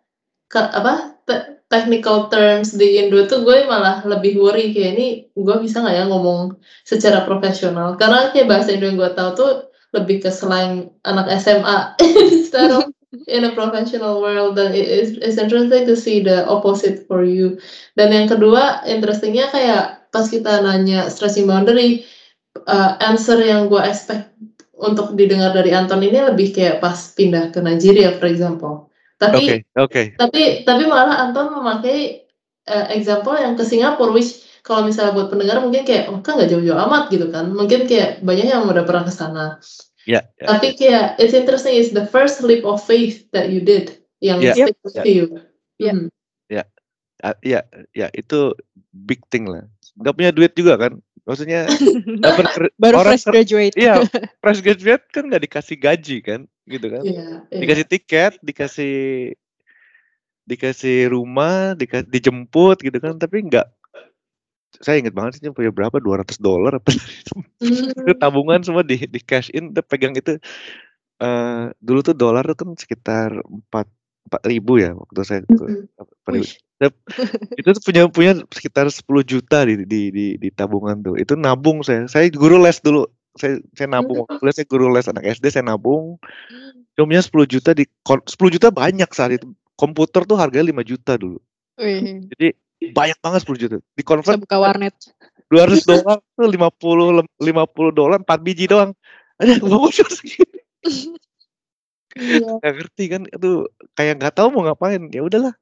ke, 0.50 0.59
apa 0.59 1.14
te 1.23 1.62
technical 1.71 2.26
terms 2.26 2.75
di 2.75 2.99
Indo 2.99 3.23
tuh 3.31 3.47
gue 3.47 3.71
malah 3.71 4.02
lebih 4.02 4.43
worry. 4.43 4.75
Kayak 4.75 4.90
ini 4.99 5.07
gue 5.31 5.57
bisa 5.62 5.78
nggak 5.78 5.95
ya 5.95 6.04
ngomong 6.11 6.59
secara 6.83 7.23
profesional? 7.23 7.95
Karena 7.95 8.35
kayak 8.35 8.50
bahasa 8.50 8.75
Indo 8.75 8.90
yang 8.90 8.99
gue 8.99 9.11
tahu 9.14 9.31
tuh 9.38 9.50
lebih 9.95 10.26
ke 10.26 10.31
slang 10.35 10.90
anak 11.07 11.31
SMA 11.38 11.95
instead 12.02 12.75
of 12.75 12.93
in 13.26 13.47
a 13.47 13.52
professional 13.52 14.21
world 14.21 14.56
dan 14.59 14.75
it 14.75 14.87
is 14.87 15.18
it's 15.23 15.38
interesting 15.38 15.87
to 15.87 15.94
see 15.94 16.21
the 16.21 16.44
opposite 16.47 17.06
for 17.06 17.23
you. 17.23 17.56
Dan 17.94 18.11
yang 18.11 18.26
kedua 18.26 18.83
interestingnya 18.87 19.49
kayak 19.50 20.11
pas 20.11 20.26
kita 20.30 20.62
nanya 20.62 21.11
stressing 21.11 21.47
boundary 21.47 22.06
uh, 22.66 22.99
answer 23.02 23.38
yang 23.38 23.66
gue 23.66 23.83
expect 23.83 24.30
untuk 24.75 25.14
didengar 25.14 25.54
dari 25.54 25.71
Anton 25.71 26.02
ini 26.02 26.18
lebih 26.23 26.54
kayak 26.54 26.83
pas 26.83 26.97
pindah 27.14 27.54
ke 27.54 27.62
Nigeria 27.62 28.14
for 28.18 28.26
example. 28.26 28.75
Tapi 29.18 29.47
Oke, 29.47 29.56
oke. 29.78 30.02
tapi 30.18 30.42
tapi 30.66 30.83
malah 30.90 31.30
Anton 31.30 31.54
memakai 31.54 32.26
uh, 32.66 32.87
example 32.90 33.38
yang 33.38 33.54
ke 33.54 33.62
Singapura 33.62 34.11
which 34.11 34.42
kalau 34.64 34.83
misalnya 34.83 35.12
buat 35.12 35.28
pendengar 35.28 35.61
mungkin 35.61 35.85
kayak 35.85 36.09
oh 36.09 36.25
kan 36.25 36.40
nggak 36.40 36.50
jauh-jauh 36.50 36.80
amat 36.88 37.12
gitu 37.12 37.28
kan. 37.30 37.52
Mungkin 37.52 37.87
kayak 37.87 38.25
banyak 38.25 38.47
yang 38.49 38.66
udah 38.66 38.83
pernah 38.83 39.04
ke 39.06 39.12
sana 39.12 39.61
Ya, 40.04 40.20
ya, 40.37 40.46
tapi 40.52 40.76
kayak 40.76 41.16
it's 41.16 41.32
interesting 41.32 41.80
is 41.80 41.96
the 41.96 42.04
first 42.04 42.44
leap 42.44 42.61
of 42.68 42.84
faith 42.84 43.25
that 43.32 43.49
you 43.49 43.64
did 43.64 43.96
yang 44.20 44.44
Ya, 44.44 44.52
stick 44.52 44.76
with 44.84 45.00
ya. 45.00 45.04
you. 45.08 45.25
Ya. 45.80 45.96
Hmm. 45.96 46.12
Ah, 47.25 47.32
iya, 47.40 47.64
ya 47.96 48.12
itu 48.12 48.52
big 48.92 49.25
thing 49.32 49.49
lah. 49.49 49.64
Gak 49.96 50.12
punya 50.12 50.28
duit 50.28 50.52
juga 50.52 50.76
kan? 50.76 51.00
Maksudnya 51.25 51.64
Baru 52.76 53.00
orang 53.00 53.16
fresh 53.16 53.25
graduate. 53.25 53.73
Iya, 53.80 54.04
fresh 54.44 54.61
graduate 54.61 55.08
kan 55.08 55.32
nggak 55.32 55.49
dikasih 55.49 55.76
gaji 55.80 56.16
kan, 56.20 56.40
gitu 56.68 56.87
kan? 56.92 57.00
Iya, 57.00 57.49
iya. 57.49 57.61
Dikasih 57.64 57.87
tiket, 57.88 58.32
dikasih 58.44 58.96
dikasih 60.44 61.08
rumah, 61.08 61.73
dikasih 61.73 62.12
dijemput 62.12 62.84
gitu 62.84 62.99
kan, 63.00 63.16
tapi 63.16 63.49
nggak. 63.49 63.73
Saya 64.83 64.99
inget 64.99 65.14
banget 65.14 65.38
sih 65.38 65.52
punya 65.52 65.71
berapa 65.71 66.00
200 66.00 66.38
dolar 66.40 66.78
apa 66.81 66.90
Hmm. 67.64 67.90
itu 67.97 68.12
tabungan 68.21 68.61
semua 68.61 68.85
di 68.85 69.00
di 69.09 69.21
cash 69.25 69.49
in, 69.54 69.73
udah 69.73 69.81
pegang 69.85 70.12
itu. 70.12 70.37
eh 71.23 71.64
dulu 71.78 72.02
tuh 72.04 72.12
dolar 72.12 72.43
tuh 72.45 72.59
kan 72.61 72.71
sekitar 72.76 73.31
empat 73.40 73.87
empat 74.28 74.43
ribu 74.45 74.83
ya 74.83 74.93
waktu 74.93 75.21
saya 75.25 75.40
Mhm. 75.49 75.88
Wih. 76.28 76.49
itu 77.61 77.69
tuh 77.71 77.83
punya 77.87 78.02
punya 78.11 78.33
sekitar 78.52 78.90
10 78.90 79.25
juta 79.25 79.64
di 79.64 79.87
di 79.88 80.11
di, 80.12 80.26
di 80.37 80.49
tabungan 80.52 81.00
tuh. 81.00 81.14
Itu 81.16 81.38
nabung 81.38 81.81
saya. 81.81 82.04
Saya 82.11 82.28
guru 82.28 82.61
les 82.61 82.83
dulu. 82.83 83.07
Saya 83.38 83.62
saya 83.73 83.88
nabung 83.88 84.26
waktu 84.26 84.43
les 84.45 84.54
saya 84.59 84.66
guru 84.69 84.90
les 84.93 85.07
anak 85.09 85.25
SD 85.25 85.49
saya 85.54 85.64
nabung. 85.64 86.21
Cuma 86.99 87.14
10 87.16 87.47
juta 87.49 87.71
di 87.73 87.87
kon- 88.04 88.26
10 88.26 88.52
juta 88.52 88.69
banyak 88.69 89.09
saat 89.14 89.38
itu. 89.40 89.47
Komputer 89.75 90.23
tuh 90.28 90.37
harganya 90.37 90.71
5 90.71 90.83
juta 90.85 91.16
dulu. 91.16 91.38
Wih, 91.81 92.26
Jadi 92.35 92.54
banyak 92.93 93.19
banget 93.23 93.41
10 93.47 93.62
juta. 93.62 93.76
Di 93.95 94.03
convert 94.03 94.37
buka 94.43 94.59
warnet. 94.61 94.95
200 95.49 95.87
dolar 95.87 96.19
tuh 96.35 96.49
50 96.50 97.17
lem- 97.23 97.35
50 97.38 97.95
dolar 97.95 98.19
4 98.21 98.45
biji 98.45 98.67
doang. 98.67 98.91
Ada 99.38 99.62
gua 99.62 99.87
mau 99.87 99.91
segini. 99.91 100.59
Iya. 102.14 102.62
Gak 102.62 102.75
ngerti 102.79 103.05
kan 103.11 103.23
itu 103.26 103.67
kayak 103.99 104.23
nggak 104.23 104.35
tahu 104.38 104.55
mau 104.55 104.62
ngapain. 104.67 105.11
Ya 105.11 105.23
udahlah. 105.26 105.55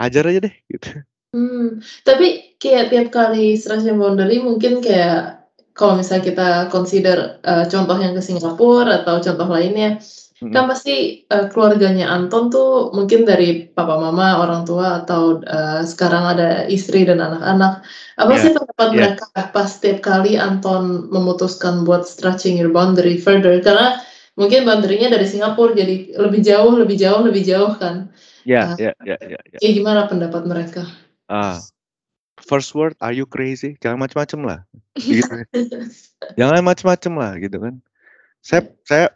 Hajar 0.00 0.32
aja 0.32 0.48
deh 0.48 0.54
gitu. 0.72 1.04
Hmm, 1.30 1.78
tapi 2.02 2.58
kayak 2.58 2.90
tiap 2.90 3.08
kali 3.14 3.54
stretching 3.54 4.00
boundary 4.00 4.42
mungkin 4.42 4.82
kayak 4.82 5.46
kalau 5.76 5.94
misalnya 5.96 6.24
kita 6.26 6.48
consider 6.68 7.38
uh, 7.46 7.64
contoh 7.70 7.94
yang 7.96 8.18
ke 8.18 8.22
Singapura 8.24 9.06
atau 9.06 9.22
contoh 9.22 9.48
lainnya, 9.48 10.02
Mm-mm. 10.40 10.56
kan 10.56 10.72
pasti 10.72 11.28
uh, 11.28 11.52
keluarganya 11.52 12.08
Anton 12.08 12.48
tuh 12.48 12.96
mungkin 12.96 13.28
dari 13.28 13.68
papa 13.68 14.00
mama, 14.00 14.40
orang 14.40 14.64
tua 14.64 15.04
atau 15.04 15.44
uh, 15.44 15.84
sekarang 15.84 16.32
ada 16.32 16.64
istri 16.64 17.04
dan 17.04 17.20
anak-anak. 17.20 17.84
Apa 18.16 18.32
Iya, 18.32 18.40
sih 18.40 18.50
pendapat 18.56 18.88
iya. 18.88 18.96
mereka 18.96 19.24
pas 19.52 19.70
tiap 19.76 20.00
kali 20.00 20.40
Anton 20.40 21.12
memutuskan 21.12 21.84
buat 21.84 22.08
stretching 22.08 22.56
your 22.56 22.72
boundary 22.72 23.20
further? 23.20 23.60
Karena 23.60 24.00
mungkin 24.40 24.64
boundary-nya 24.64 25.12
dari 25.12 25.28
Singapura 25.28 25.76
jadi 25.76 26.16
lebih 26.16 26.40
jauh, 26.40 26.72
lebih 26.72 26.96
jauh, 26.96 27.20
lebih 27.20 27.44
jauh 27.44 27.76
kan. 27.76 28.08
Ya, 28.48 28.72
Ah. 28.72 28.76
ya, 28.80 28.92
ya, 29.04 29.20
ya, 29.20 29.36
ya. 29.44 29.58
Gimana 29.60 30.08
pendapat 30.08 30.48
mereka? 30.48 30.88
Ah. 31.28 31.60
First 32.40 32.72
word, 32.72 32.96
are 33.04 33.12
you 33.12 33.28
crazy? 33.28 33.76
Jangan 33.84 34.00
macem-macem 34.00 34.40
lah. 34.40 34.64
Gitu. 34.96 35.28
Jangan 36.40 36.64
macem-macem 36.64 37.12
lah 37.12 37.36
gitu 37.36 37.60
kan. 37.60 37.74
Saya 38.40 38.72
saya 38.88 39.06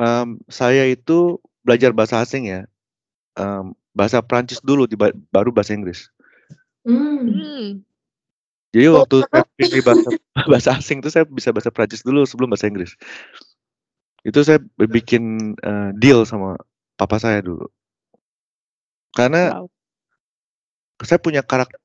em, 0.00 0.40
saya 0.48 0.84
itu 0.88 1.40
belajar 1.66 1.90
bahasa 1.92 2.20
asing 2.22 2.48
ya. 2.48 2.60
Em, 3.36 3.72
bahasa 3.96 4.20
Prancis 4.20 4.60
dulu 4.60 4.84
baru 5.32 5.50
bahasa 5.52 5.72
Inggris. 5.72 6.08
Hmm. 6.86 7.26
Hmm. 7.26 7.66
Jadi 8.76 8.86
Oh, 8.92 9.00
waktu 9.00 9.24
saya 9.32 9.44
pilih 9.56 9.80
bahasa 9.82 10.08
bahasa 10.52 10.70
asing 10.76 11.00
itu 11.00 11.08
saya 11.08 11.24
bisa 11.24 11.48
bahasa 11.50 11.72
Prancis 11.72 12.04
dulu 12.04 12.28
sebelum 12.28 12.52
bahasa 12.52 12.68
Inggris. 12.68 12.92
Itu 14.26 14.42
saya 14.44 14.60
bikin 14.76 15.56
eh, 15.64 15.90
deal 15.96 16.26
sama 16.28 16.60
papa 17.00 17.16
saya 17.16 17.40
dulu. 17.40 17.66
Karena 19.16 19.64
Wow. 19.64 19.72
saya 21.04 21.20
punya 21.20 21.40
karakter 21.44 21.76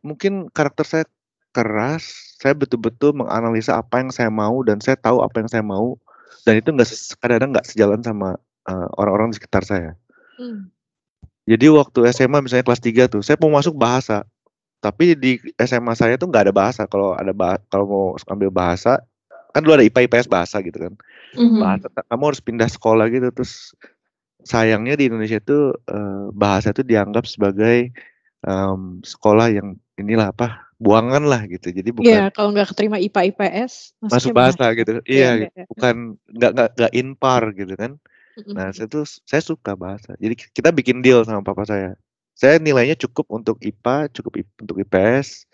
mungkin 0.00 0.48
karakter 0.52 0.84
saya 0.84 1.04
keras 1.52 2.36
saya 2.40 2.52
betul-betul 2.52 3.16
menganalisa 3.16 3.80
apa 3.80 4.00
yang 4.00 4.12
saya 4.12 4.28
mau 4.28 4.60
dan 4.64 4.80
saya 4.80 4.96
tahu 4.96 5.24
apa 5.24 5.40
yang 5.40 5.48
saya 5.48 5.64
mau 5.64 5.96
dan 6.46 6.54
itu 6.58 6.68
nggak 6.70 6.88
kadang-kadang 7.18 7.50
nggak 7.56 7.66
sejalan 7.66 8.00
sama 8.02 8.38
eh, 8.68 8.88
orang-orang 8.98 9.34
di 9.34 9.36
sekitar 9.38 9.62
saya. 9.66 9.92
Hmm. 10.36 10.68
jadi 11.48 11.72
waktu 11.72 12.12
SMA 12.12 12.44
misalnya 12.44 12.60
kelas 12.68 12.82
3 12.84 13.08
tuh 13.08 13.22
saya 13.24 13.40
mau 13.40 13.48
masuk 13.54 13.72
bahasa. 13.72 14.26
Tapi 14.84 15.16
di 15.16 15.40
SMA 15.56 15.96
saya 15.96 16.20
tuh 16.20 16.28
nggak 16.28 16.50
ada 16.50 16.54
bahasa. 16.54 16.84
Kalau 16.84 17.16
ada 17.16 17.32
bah 17.32 17.56
kalau 17.72 17.84
mau 17.88 18.06
ambil 18.28 18.52
bahasa 18.52 19.00
kan 19.56 19.64
dulu 19.64 19.80
ada 19.80 19.88
IPA 19.88 20.04
IPS 20.04 20.28
bahasa 20.28 20.60
gitu 20.60 20.76
kan. 20.76 20.92
Mhm. 21.32 21.58
bahasa 21.64 21.86
kamu 21.88 22.24
harus 22.28 22.42
pindah 22.44 22.68
sekolah 22.68 23.08
gitu. 23.08 23.32
Terus 23.32 23.72
sayangnya 24.44 25.00
di 25.00 25.08
Indonesia 25.08 25.40
itu 25.40 25.72
eh, 25.72 26.24
bahasa 26.36 26.76
itu 26.76 26.84
dianggap 26.84 27.24
sebagai 27.24 27.90
em, 28.44 29.00
sekolah 29.02 29.48
yang 29.50 29.74
inilah 29.96 30.30
apa 30.30 30.65
buangan 30.76 31.24
lah 31.24 31.42
gitu. 31.48 31.72
Jadi 31.72 31.90
bukan 31.92 32.08
Iya, 32.08 32.24
kalau 32.32 32.52
nggak 32.52 32.68
keterima 32.72 33.00
IPA 33.00 33.32
IPS, 33.32 33.96
masuk 34.00 34.36
bahasa 34.36 34.64
gitu. 34.76 35.00
Iya, 35.08 35.08
iya 35.08 35.30
iya, 35.44 35.48
iya. 35.52 35.64
bukan 35.68 35.94
nggak 36.30 36.50
nggak 36.52 36.68
nggak 36.76 36.92
impar 36.96 37.42
gitu 37.56 37.74
kan. 37.76 37.92
Nah 38.52 38.68
saya 38.76 38.88
tuh 38.88 39.08
saya 39.24 39.40
suka 39.40 39.72
bahasa. 39.72 40.12
Jadi 40.20 40.34
ki- 40.36 40.52
kita 40.52 40.70
bikin 40.72 41.00
deal 41.00 41.24
sama 41.24 41.40
papa 41.40 41.64
saya. 41.64 41.96
Saya 42.36 42.60
nilainya 42.60 43.00
cukup 43.00 43.32
untuk 43.32 43.56
IPA 43.64 44.12
cukup 44.12 44.44
untuk 44.60 44.76
IPS 44.76 45.48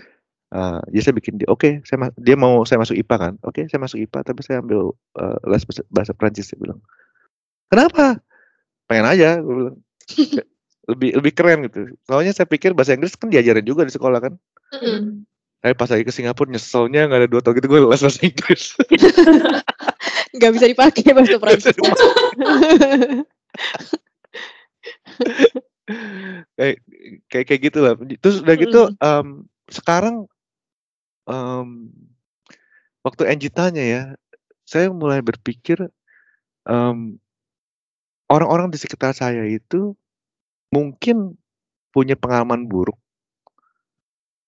Eh, 0.52 0.80
jadi 0.92 1.00
saya 1.08 1.14
bikin 1.16 1.34
deal. 1.40 1.48
Oke 1.48 1.80
saya 1.88 1.96
ma- 1.96 2.16
dia 2.20 2.36
mau 2.36 2.60
saya 2.68 2.76
masuk 2.84 2.92
IPA 2.92 3.16
kan? 3.16 3.34
Oke 3.40 3.64
saya 3.72 3.80
masuk 3.80 3.96
IPA 4.04 4.20
tapi 4.20 4.40
saya 4.44 4.60
ambil 4.60 4.92
eh, 5.16 5.38
les 5.48 5.64
bahasa, 5.64 5.82
bahasa 5.88 6.12
Prancis 6.12 6.52
saya 6.52 6.60
bilang. 6.60 6.80
Kenapa? 7.72 8.20
Pengen 8.84 9.06
aja 9.08 9.40
gue 9.40 9.54
bilang. 9.56 9.76
Lebih 10.82 11.14
lebih 11.14 11.32
keren 11.32 11.62
gitu. 11.70 11.94
Soalnya 12.10 12.34
saya 12.34 12.44
pikir 12.50 12.74
bahasa 12.74 12.98
Inggris 12.98 13.14
kan 13.14 13.30
diajarin 13.30 13.62
juga 13.62 13.86
di 13.86 13.94
sekolah 13.94 14.18
kan 14.18 14.34
Mhm. 14.72 15.24
tapi 15.62 15.74
pas 15.76 15.86
lagi 15.86 16.02
ke 16.02 16.10
Singapura 16.10 16.50
nyeselnya 16.50 17.06
nggak 17.06 17.20
ada 17.22 17.28
dua 17.30 17.40
tahun 17.40 17.54
gitu 17.60 17.68
gue 17.70 17.78
les 17.80 17.88
bahasa 17.88 18.20
Inggris 18.20 18.64
Nggak 20.34 20.52
bisa 20.56 20.64
dipakai 20.64 21.12
bahasa 21.12 21.36
Prancis. 21.36 21.76
kayak 26.56 26.76
kayak 27.28 27.44
kayak 27.48 27.60
gitu 27.68 27.78
lah 27.84 27.94
terus 28.22 28.40
udah 28.40 28.56
gitu 28.56 28.80
Mm. 28.92 28.96
em, 29.02 29.26
sekarang 29.68 30.16
em, 31.28 31.68
waktu 33.02 33.22
Angie 33.28 33.52
tanya 33.52 33.82
ya 33.82 34.02
saya 34.64 34.88
mulai 34.88 35.20
berpikir 35.20 35.78
em, 36.64 37.18
orang-orang 38.30 38.72
di 38.72 38.78
sekitar 38.80 39.12
saya 39.12 39.44
itu 39.44 39.92
mungkin 40.72 41.36
punya 41.92 42.16
pengalaman 42.16 42.64
buruk 42.64 42.96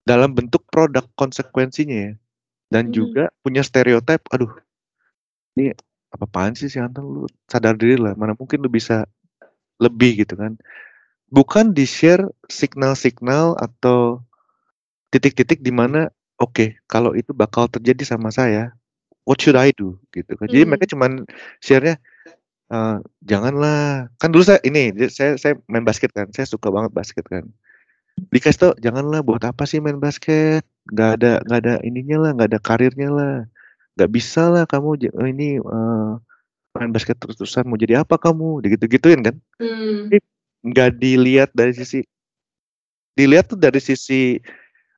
dalam 0.04 0.36
bentuk 0.36 0.64
produk 0.68 1.04
konsekuensinya 1.16 2.12
ya. 2.12 2.12
Dan 2.72 2.90
Mhm. 2.90 2.94
juga 2.94 3.24
punya 3.44 3.62
stereotip 3.64 4.24
aduh 4.32 4.50
ini 5.56 5.72
apa-apaan 6.14 6.54
sih 6.58 6.70
si 6.70 6.78
Anton? 6.82 7.04
Lu 7.04 7.22
sadar 7.50 7.74
diri 7.78 7.98
lah 7.98 8.14
mana 8.18 8.34
mungkin 8.38 8.62
lu 8.62 8.70
bisa 8.70 9.06
lebih 9.82 10.24
gitu 10.24 10.34
kan. 10.38 10.56
Bukan 11.32 11.74
di 11.74 11.84
share 11.88 12.24
signal-signal 12.46 13.58
atau 13.58 14.22
titik-titik 15.10 15.62
di 15.62 15.70
mana 15.74 16.10
oke 16.38 16.78
kalau 16.90 17.14
itu 17.14 17.30
bakal 17.34 17.66
terjadi 17.70 18.02
sama 18.16 18.30
saya 18.34 18.74
what 19.26 19.40
should 19.40 19.56
I 19.58 19.72
do? 19.74 19.96
gitu 20.14 20.34
kan. 20.38 20.46
Jadi 20.50 20.62
Hmm. 20.66 20.70
mereka 20.74 20.86
cuman 20.90 21.12
share-nya 21.64 21.96
eh, 22.72 22.98
janganlah. 23.24 24.08
Kan 24.20 24.32
dulu 24.34 24.44
saya 24.46 24.60
ini 24.66 24.90
saya 25.12 25.36
saya 25.40 25.54
main 25.70 25.84
basket 25.86 26.10
kan 26.16 26.28
saya 26.34 26.48
suka 26.48 26.68
banget 26.72 26.92
basket 26.96 27.24
kan 27.28 27.44
dikasih 28.30 28.58
tau 28.58 28.72
janganlah 28.78 29.22
buat 29.22 29.42
apa 29.42 29.66
sih 29.66 29.82
main 29.82 29.98
basket 29.98 30.62
nggak 30.90 31.10
ada 31.20 31.32
nggak 31.46 31.60
ada 31.64 31.74
ininya 31.82 32.16
lah 32.26 32.30
nggak 32.34 32.48
ada 32.54 32.60
karirnya 32.62 33.08
lah 33.10 33.34
nggak 33.98 34.10
bisa 34.10 34.50
lah 34.50 34.64
kamu 34.66 35.06
eh, 35.06 35.28
ini 35.30 35.48
eh, 35.58 36.10
main 36.74 36.90
basket 36.90 37.18
terus-terusan 37.22 37.66
mau 37.66 37.78
jadi 37.78 38.02
apa 38.02 38.18
kamu 38.18 38.62
gitu-gituin 38.66 39.22
kan 39.22 39.36
Hmm. 39.58 40.10
Nggak 40.64 40.96
dilihat 40.96 41.50
dari 41.52 41.76
sisi 41.76 42.00
dilihat 43.14 43.52
tuh 43.52 43.58
dari 43.60 43.78
sisi 43.78 44.40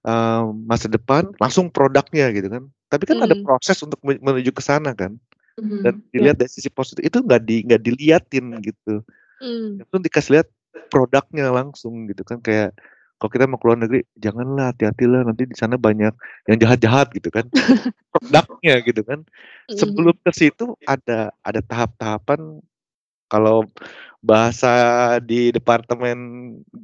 eh, 0.06 0.42
masa 0.64 0.86
depan 0.88 1.28
langsung 1.42 1.68
produknya 1.68 2.30
gitu 2.32 2.48
kan 2.48 2.64
tapi 2.88 3.04
kan 3.04 3.18
ada 3.20 3.34
Hmm. 3.34 3.44
proses 3.44 3.76
untuk 3.82 3.98
men- 4.06 4.22
menuju 4.22 4.54
ke 4.54 4.62
sana 4.62 4.94
kan 4.94 5.18
dan 5.56 5.98
Mhm. 5.98 6.12
dilihat 6.14 6.36
dari 6.38 6.48
sisi 6.52 6.70
positif 6.70 7.02
itu 7.02 7.18
nggak 7.20 7.42
di 7.44 7.66
nggak 7.66 7.82
diliatin 7.82 8.46
gitu 8.62 9.02
Hmm. 9.42 9.82
itu 9.82 9.94
dikasih 10.00 10.40
lihat 10.40 10.48
produknya 10.88 11.50
langsung 11.52 12.06
gitu 12.08 12.22
kan 12.24 12.40
kayak 12.40 12.72
kalau 13.20 13.30
kita 13.32 13.44
mau 13.48 13.58
keluar 13.60 13.78
negeri 13.80 14.04
janganlah 14.20 14.72
hati-hatilah 14.74 15.24
nanti 15.28 15.48
di 15.48 15.56
sana 15.56 15.76
banyak 15.80 16.12
yang 16.50 16.58
jahat-jahat 16.60 17.08
gitu 17.16 17.28
kan 17.32 17.46
produknya 18.12 18.80
gitu 18.84 19.02
kan 19.06 19.20
Mhm. 19.68 19.78
sebelum 19.80 20.16
ke 20.22 20.32
situ 20.36 20.76
ada 20.86 21.32
ada 21.42 21.60
tahap-tahapan 21.64 22.60
kalau 23.32 23.66
bahasa 24.22 24.70
di 25.24 25.50
departemen 25.54 26.16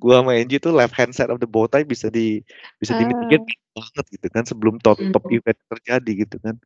gua 0.03 0.23
sama 0.25 0.35
Angie 0.38 0.59
itu 0.62 0.71
left 0.75 0.95
hand 0.99 1.14
side 1.14 1.31
of 1.31 1.38
the 1.42 1.49
bow 1.49 1.66
tie 1.71 1.87
bisa 1.87 2.11
di 2.11 2.42
bisa 2.83 2.92
Ah. 2.97 3.01
dimitigate 3.03 3.45
banget 3.77 4.07
gitu 4.18 4.29
kan 4.35 4.45
sebelum 4.49 4.77
top 4.83 4.99
top 5.14 5.25
Mhm. 5.29 5.37
event 5.40 5.59
terjadi 5.73 6.12
gitu 6.27 6.37
kan 6.42 6.57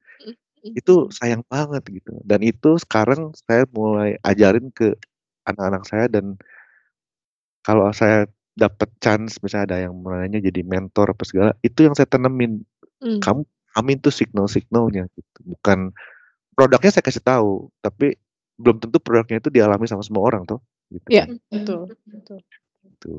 Mhm. 0.65 0.73
itu 0.79 0.95
sayang 1.15 1.43
banget 1.49 1.83
gitu 1.91 2.13
dan 2.27 2.41
itu 2.45 2.77
sekarang 2.81 3.33
saya 3.49 3.65
mulai 3.75 4.17
ajarin 4.25 4.69
ke 4.75 4.97
anak-anak 5.49 5.85
saya 5.89 6.07
dan 6.11 6.37
kalau 7.65 7.91
saya 7.95 8.27
dapat 8.57 8.89
chance 9.05 9.39
misalnya 9.45 9.67
ada 9.77 9.79
yang 9.89 9.95
menanya 10.01 10.41
jadi 10.41 10.61
mentor 10.65 11.13
apa 11.13 11.23
segala 11.29 11.51
itu 11.63 11.85
yang 11.87 11.95
saya 11.97 12.09
tanemin 12.09 12.65
Hmm. 12.97 13.21
kamu 13.21 13.45
amin 13.77 14.01
tuh 14.01 14.09
signal-signalnya 14.09 15.05
gitu 15.13 15.39
bukan 15.45 15.93
produknya 16.57 16.91
saya 16.97 17.05
kasih 17.05 17.21
tahu 17.21 17.69
tapi 17.85 18.17
belum 18.57 18.81
tentu 18.81 18.97
produknya 19.05 19.39
itu 19.45 19.53
dialami 19.53 19.85
sama 19.85 20.01
semua 20.01 20.25
orang 20.25 20.49
tuh 20.49 20.65
gitu 20.89 21.05
Iya, 21.13 21.29
kan. 21.29 21.37
betul, 21.53 21.81
betul. 22.09 22.39
Gitu. 22.85 23.13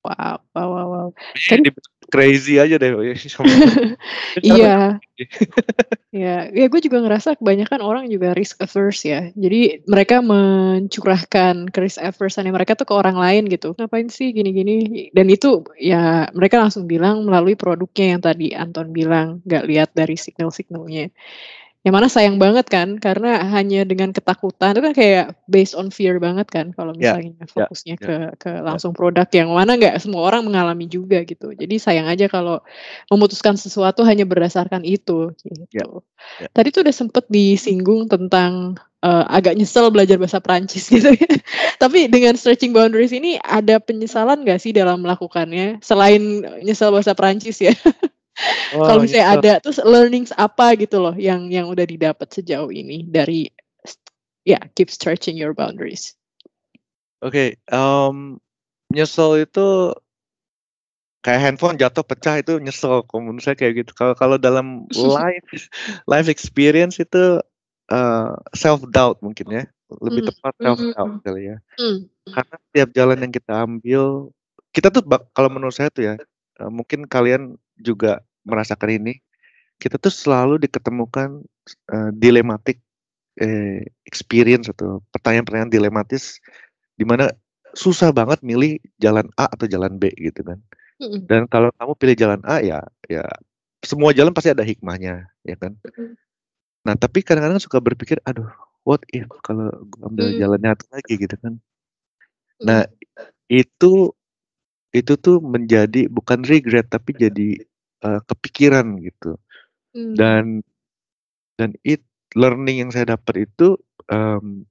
Wow, 0.00 0.40
wow, 0.56 0.68
wow, 0.72 0.86
wow. 0.88 1.08
Jadi 1.36 1.68
crazy 2.08 2.56
aja 2.56 2.80
deh 2.80 2.90
sama- 3.32 3.52
Iya. 4.40 4.98
Iya, 6.10 6.50
ya 6.50 6.66
gue 6.66 6.80
juga 6.82 6.98
ngerasa 7.06 7.38
kebanyakan 7.38 7.86
orang 7.86 8.10
juga 8.10 8.34
risk 8.34 8.58
averse 8.58 9.06
ya. 9.06 9.30
Jadi 9.30 9.86
mereka 9.86 10.18
mencurahkan 10.18 11.70
risk 11.70 12.02
averse-annya 12.02 12.50
mereka 12.50 12.74
tuh 12.74 12.82
ke 12.82 12.94
orang 12.98 13.14
lain 13.14 13.46
gitu. 13.46 13.78
Ngapain 13.78 14.10
sih 14.10 14.34
gini-gini? 14.34 15.06
Dan 15.14 15.30
itu 15.30 15.62
ya 15.78 16.26
mereka 16.34 16.58
langsung 16.58 16.90
bilang 16.90 17.22
melalui 17.22 17.54
produknya 17.54 18.18
yang 18.18 18.22
tadi 18.26 18.50
Anton 18.58 18.90
bilang, 18.90 19.38
nggak 19.46 19.64
lihat 19.70 19.90
dari 19.94 20.18
signal-signalnya. 20.18 21.14
Yang 21.80 21.94
mana 21.96 22.08
sayang 22.12 22.36
banget 22.36 22.68
kan, 22.68 23.00
karena 23.00 23.40
hanya 23.56 23.88
dengan 23.88 24.12
ketakutan 24.12 24.76
itu 24.76 24.84
kan 24.84 24.92
kayak 24.92 25.24
based 25.48 25.72
on 25.72 25.88
fear 25.88 26.20
banget 26.20 26.44
kan, 26.52 26.76
kalau 26.76 26.92
Ya, 26.92 27.16
misalnya 27.16 27.48
fokusnya 27.48 27.96
ya. 27.96 28.04
ke 28.04 28.16
ke 28.36 28.50
langsung 28.60 28.92
produk 28.92 29.24
yang 29.32 29.48
mana 29.48 29.80
nggak 29.80 29.96
semua 29.96 30.28
orang 30.28 30.44
mengalami 30.44 30.84
juga 30.92 31.24
gitu. 31.24 31.56
Jadi 31.56 31.80
sayang 31.80 32.04
aja 32.04 32.28
kalau 32.28 32.60
memutuskan 33.08 33.56
sesuatu 33.56 34.04
hanya 34.04 34.28
berdasarkan 34.28 34.84
itu 34.84 35.32
gitu. 35.40 36.04
ya. 36.36 36.48
Tadi 36.52 36.68
tuh 36.68 36.84
udah 36.84 36.92
sempet 36.92 37.24
disinggung 37.32 38.12
tentang 38.12 38.76
eh, 39.00 39.24
agak 39.32 39.56
nyesel 39.56 39.88
belajar 39.88 40.20
bahasa 40.20 40.36
Prancis 40.36 40.84
gitu 40.92 41.16
ya. 41.16 41.32
Tapi 41.80 42.12
dengan 42.12 42.36
stretching 42.36 42.76
boundaries 42.76 43.16
ini 43.16 43.40
ada 43.40 43.80
penyesalan 43.80 44.44
nggak 44.44 44.60
sih 44.60 44.76
dalam 44.76 45.00
melakukannya 45.00 45.80
selain 45.80 46.44
nyesel 46.60 46.92
bahasa 46.92 47.16
Prancis 47.16 47.56
ya? 47.64 47.72
Oh, 48.72 48.86
Kalau 48.86 49.00
misalnya 49.04 49.26
nyesel. 49.26 49.42
ada 49.42 49.52
terus 49.60 49.78
learnings 49.82 50.30
apa 50.32 50.72
gitu 50.78 51.02
loh 51.02 51.12
yang 51.18 51.50
yang 51.50 51.66
udah 51.68 51.84
didapat 51.84 52.30
sejauh 52.30 52.70
ini 52.72 53.04
dari 53.04 53.50
ya 54.46 54.56
keep 54.78 54.88
stretching 54.88 55.36
your 55.36 55.52
boundaries. 55.52 56.14
Oke, 57.20 57.60
em, 57.68 58.40
nyesel 58.88 59.44
itu 59.44 59.92
kayak 61.20 61.40
handphone 61.44 61.76
jatuh 61.76 62.00
pecah 62.00 62.40
itu 62.40 62.56
nyesel. 62.56 63.04
Kalau 63.04 63.20
menurut 63.20 63.44
saya 63.44 63.56
kayak 63.58 63.84
gitu. 63.84 63.92
Kalau 63.92 64.16
kalau 64.16 64.36
dalam 64.40 64.88
life 64.96 65.44
life 66.12 66.28
experience 66.32 66.96
itu 66.96 67.44
self 68.56 68.80
doubt 68.88 69.20
mungkin 69.20 69.50
ya, 69.50 69.64
lebih 70.00 70.22
Hmm. 70.24 70.30
tepat 70.32 70.54
self 70.62 70.78
doubt 70.94 71.12
Mhm. 71.12 71.22
kali 71.26 71.42
ya. 71.52 71.56
Hmm. 71.76 71.98
Karena 72.30 72.56
setiap 72.70 72.88
jalan 72.94 73.18
yang 73.26 73.32
kita 73.34 73.52
ambil, 73.66 74.02
kita 74.70 74.88
tuh 74.94 75.02
kalau 75.34 75.50
menurut 75.50 75.74
saya 75.74 75.90
tuh 75.90 76.06
ya, 76.06 76.14
eh, 76.62 76.70
mungkin 76.70 77.04
kalian 77.10 77.58
juga 77.82 78.20
merasakan 78.46 79.00
ini. 79.02 79.14
Kita 79.80 79.96
tuh 80.00 80.12
selalu 80.12 80.60
diketemukan 80.64 81.42
eh, 81.92 82.10
dilematik 82.16 82.78
eh, 83.40 83.84
experience 84.06 84.68
atau 84.72 85.00
pertanyaan-pertanyaan 85.14 85.72
dilematis 85.72 86.38
di 86.98 87.04
mana 87.08 87.30
susah 87.76 88.10
banget 88.14 88.42
milih 88.44 88.78
jalan 89.00 89.26
A 89.40 89.48
atau 89.50 89.66
jalan 89.70 89.96
B 90.00 90.10
gitu 90.18 90.42
kan. 90.44 90.58
Dan 91.28 91.46
kalau 91.50 91.70
kamu 91.78 91.92
pilih 91.98 92.16
jalan 92.18 92.40
A 92.46 92.60
ya 92.62 92.82
ya 93.08 93.24
semua 93.84 94.12
jalan 94.16 94.32
pasti 94.36 94.52
ada 94.52 94.64
hikmahnya 94.66 95.28
ya 95.46 95.56
kan. 95.58 95.76
Nah, 96.86 96.94
tapi 96.96 97.20
kadang-kadang 97.20 97.60
suka 97.60 97.78
berpikir, 97.80 98.16
aduh, 98.24 98.48
what 98.88 99.04
if 99.12 99.28
kalau 99.44 99.68
gue 99.92 100.02
ambil 100.08 100.32
Hmm. 100.32 100.38
jalannya 100.40 100.70
satu 100.76 100.86
lagi 100.96 101.14
gitu 101.20 101.36
kan. 101.40 101.54
Nah, 102.64 102.84
itu 103.50 104.12
itu 104.90 105.12
tuh 105.20 105.38
menjadi 105.38 106.10
bukan 106.10 106.42
regret 106.46 106.86
tapi 106.90 107.14
jadi 107.14 107.62
eh, 108.04 108.20
kepikiran 108.26 109.00
gitu. 109.00 109.36
Hmm. 109.96 110.14
Dan 110.14 110.44
dan 111.58 111.76
it 111.84 112.00
learning 112.38 112.86
yang 112.86 112.90
saya 112.94 113.16
dapat 113.16 113.50
itu 113.50 113.76
em, 114.08 114.64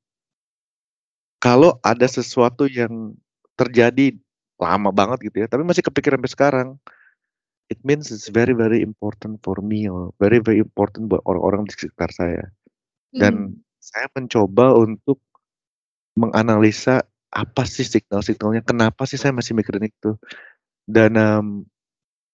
kalau 1.40 1.80
ada 1.84 2.08
sesuatu 2.08 2.68
yang 2.68 3.16
terjadi 3.56 4.16
lama 4.60 4.92
banget 4.92 5.32
gitu 5.32 5.44
ya, 5.44 5.48
tapi 5.48 5.64
masih 5.64 5.84
kepikiran 5.84 6.20
sampai 6.20 6.34
sekarang. 6.36 6.70
It 7.70 7.80
means 7.86 8.10
it's 8.10 8.34
very 8.34 8.58
very 8.58 8.82
important 8.82 9.40
for 9.46 9.62
me 9.62 9.86
or 9.86 10.10
very 10.18 10.42
very 10.42 10.58
important 10.60 11.08
buat 11.08 11.22
orang-orang 11.30 11.70
di 11.70 11.74
sekitar 11.78 12.10
saya. 12.12 12.50
Hmm. 13.16 13.20
Dan 13.22 13.34
saya 13.80 14.10
mencoba 14.12 14.74
untuk 14.76 15.22
menganalisa 16.18 17.06
apa 17.30 17.64
sih 17.64 17.86
signal-signalnya, 17.86 18.66
kenapa 18.66 19.06
sih 19.06 19.22
saya 19.22 19.32
masih 19.32 19.54
mikirin 19.54 19.86
itu. 19.88 20.18
Dan 20.90 21.14
em, 21.16 21.46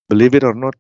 believe 0.08 0.34
it 0.40 0.48
or 0.48 0.56
not, 0.56 0.74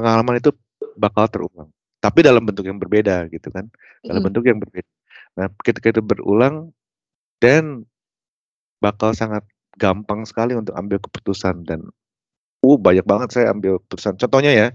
pengalaman 0.00 0.40
itu 0.40 0.50
bakal 0.96 1.28
terulang. 1.28 1.68
Tapi 2.00 2.24
dalam 2.24 2.48
bentuk 2.48 2.64
yang 2.64 2.80
berbeda 2.80 3.28
gitu 3.28 3.52
kan, 3.52 3.68
dalam 4.08 4.24
Mm-mm. 4.24 4.24
bentuk 4.24 4.44
yang 4.48 4.56
berbeda. 4.56 4.88
Nah, 5.36 5.46
ketika 5.60 5.92
itu 5.92 6.00
berulang, 6.00 6.72
dan 7.40 7.84
bakal 8.80 9.12
sangat 9.16 9.44
gampang 9.80 10.24
sekali 10.28 10.56
untuk 10.56 10.76
ambil 10.76 11.00
keputusan 11.00 11.64
dan 11.68 11.84
uh 12.64 12.78
banyak 12.80 13.04
banget 13.06 13.28
saya 13.34 13.52
ambil 13.54 13.80
keputusan. 13.84 14.20
Contohnya 14.20 14.52
ya, 14.52 14.68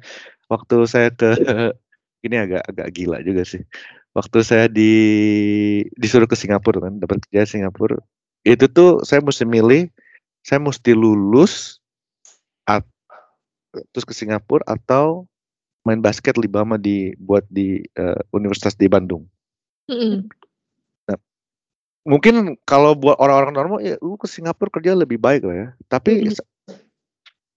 waktu 0.49 0.75
saya 0.89 1.09
ke 1.13 1.33
ini 2.25 2.35
agak 2.41 2.63
agak 2.69 2.87
gila 2.95 3.21
juga 3.25 3.43
sih. 3.45 3.63
Waktu 4.15 4.39
saya 4.45 4.65
di 4.71 4.93
disuruh 5.99 6.29
ke 6.29 6.37
Singapura 6.39 6.89
kan, 6.89 6.97
dapat 7.01 7.23
kerja 7.27 7.45
di 7.45 7.51
Singapura. 7.61 7.99
Itu 8.45 8.69
tuh 8.71 9.03
saya 9.05 9.21
mesti 9.25 9.45
milih, 9.45 9.89
saya 10.45 10.59
mesti 10.61 10.91
lulus 10.95 11.81
at- 12.69 12.94
terus 13.91 14.05
ke 14.07 14.13
Singapura 14.15 14.63
atau 14.63 15.27
main 15.85 16.01
basket 16.01 16.35
Libama 16.35 16.79
di 16.81 17.13
buat 17.21 17.45
di 17.47 17.83
eh, 17.83 18.19
universitas 18.33 18.73
di 18.73 18.89
Bandung. 18.89 19.27
Mm-mm. 19.89 20.25
Mungkin 22.05 22.61
kalau 22.69 22.93
buat 22.93 23.17
orang-orang 23.17 23.53
normal 23.53 23.79
ya 23.81 23.97
lu 23.97 24.13
ke 24.13 24.29
Singapura 24.29 24.69
kerja 24.69 24.93
lebih 24.93 25.17
baik 25.17 25.41
lah 25.45 25.55
ya. 25.57 25.67
Tapi 25.89 26.29
sa- 26.29 26.45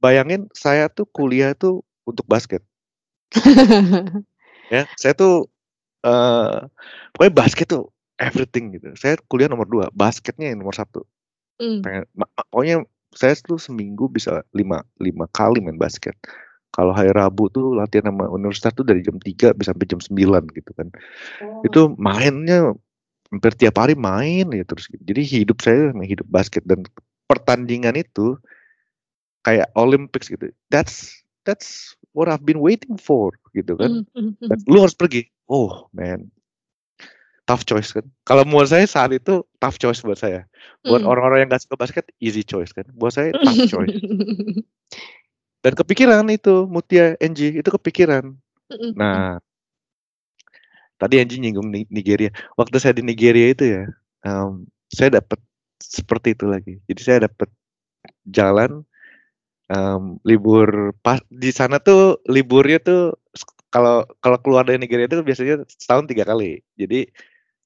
bayangin 0.01 0.49
saya 0.57 0.89
tuh 0.89 1.05
kuliah 1.05 1.53
tuh 1.53 1.85
untuk 2.09 2.25
basket 2.25 2.65
ya. 4.73 4.89
Saya 4.97 5.13
tuh 5.13 5.53
eh 6.01 6.65
pokoknya 7.13 7.35
basket 7.37 7.67
tuh 7.69 7.93
everything 8.17 8.73
gitu. 8.77 8.93
Saya 8.97 9.21
kuliah 9.29 9.53
nomor 9.53 9.69
dua, 9.69 9.87
basketnya 9.93 10.49
yang 10.49 10.65
nomor 10.65 10.73
satu. 10.73 11.05
Mm. 11.61 11.81
Pengen, 11.85 12.05
pokoknya 12.49 12.77
saya 13.15 13.35
tuh 13.41 13.57
seminggu 13.57 14.09
bisa 14.09 14.45
lima 14.53 14.85
lima 15.01 15.25
kali 15.33 15.65
main 15.65 15.81
basket. 15.81 16.15
Kalau 16.69 16.93
hari 16.93 17.11
Rabu 17.11 17.49
tuh 17.49 17.75
latihan 17.75 18.13
sama 18.13 18.29
universitas 18.29 18.77
tuh 18.77 18.85
dari 18.85 19.01
jam 19.01 19.17
3 19.17 19.57
bisa 19.57 19.73
sampai 19.73 19.89
jam 19.89 19.99
9 19.99 20.53
gitu 20.53 20.71
kan. 20.77 20.89
Oh. 21.43 21.65
Itu 21.65 21.97
mainnya 21.97 22.77
hampir 23.33 23.57
tiap 23.57 23.81
hari 23.81 23.97
main 23.97 24.53
ya 24.53 24.65
terus. 24.69 24.87
Jadi 24.93 25.23
hidup 25.25 25.59
saya 25.65 25.91
memang 25.91 26.09
hidup 26.09 26.29
basket 26.29 26.63
dan 26.69 26.85
pertandingan 27.25 27.97
itu 27.97 28.37
kayak 29.49 29.73
Olympics 29.75 30.29
gitu. 30.29 30.53
That's 30.69 31.25
that's 31.49 31.97
what 32.13 32.29
I've 32.29 32.45
been 32.45 32.61
waiting 32.61 33.01
for 33.01 33.33
gitu 33.57 33.77
kan. 33.81 34.05
Mm, 34.13 34.37
lu 34.69 34.85
harus 34.85 34.97
pergi. 34.97 35.29
Oh 35.49 35.89
man, 35.97 36.29
tough 37.49 37.65
choice 37.65 37.97
kan. 37.97 38.05
Kalau 38.29 38.45
menurut 38.45 38.69
saya 38.69 38.85
saat 38.85 39.09
itu 39.17 39.41
tough 39.57 39.81
choice 39.81 40.05
buat 40.05 40.21
saya. 40.21 40.45
Buat 40.85 41.01
Mm. 41.01 41.09
orang-orang 41.09 41.39
yang 41.41 41.49
gak 41.49 41.65
suka 41.65 41.81
basket 41.81 42.05
easy 42.21 42.45
choice 42.45 42.77
kan. 42.77 42.85
Buat 42.93 43.17
saya 43.17 43.33
tough 43.33 43.65
choice. 43.73 43.97
Dan 45.65 45.73
kepikiran 45.73 46.29
itu 46.29 46.69
Mutia 46.69 47.17
NG 47.19 47.57
itu 47.65 47.71
kepikiran. 47.73 48.37
Mm-mm. 48.69 48.93
Nah, 48.95 49.41
tadi 51.01 51.25
Angie 51.25 51.41
nyinggung 51.41 51.73
Nigeria. 51.73 52.29
Waktu 52.61 52.77
saya 52.77 52.93
di 52.93 53.03
Nigeria 53.03 53.49
itu 53.57 53.65
ya, 53.65 53.83
um, 54.29 54.69
saya 54.93 55.19
dapat 55.19 55.41
seperti 55.81 56.37
itu 56.37 56.45
lagi. 56.45 56.75
Jadi 56.85 57.01
saya 57.01 57.19
dapat 57.31 57.49
jalan 58.29 58.85
um, 59.73 60.21
libur 60.27 60.93
pas 61.01 61.23
di 61.33 61.49
sana 61.55 61.81
tuh 61.81 62.21
liburnya 62.29 62.79
tuh 62.83 63.17
kalau 63.69 64.05
kalau 64.25 64.39
keluar 64.41 64.65
dari 64.65 64.81
Nigeria 64.81 65.09
itu 65.09 65.21
biasanya 65.21 65.65
setahun 65.69 66.09
tiga 66.09 66.25
kali. 66.29 66.61
Jadi 66.77 67.09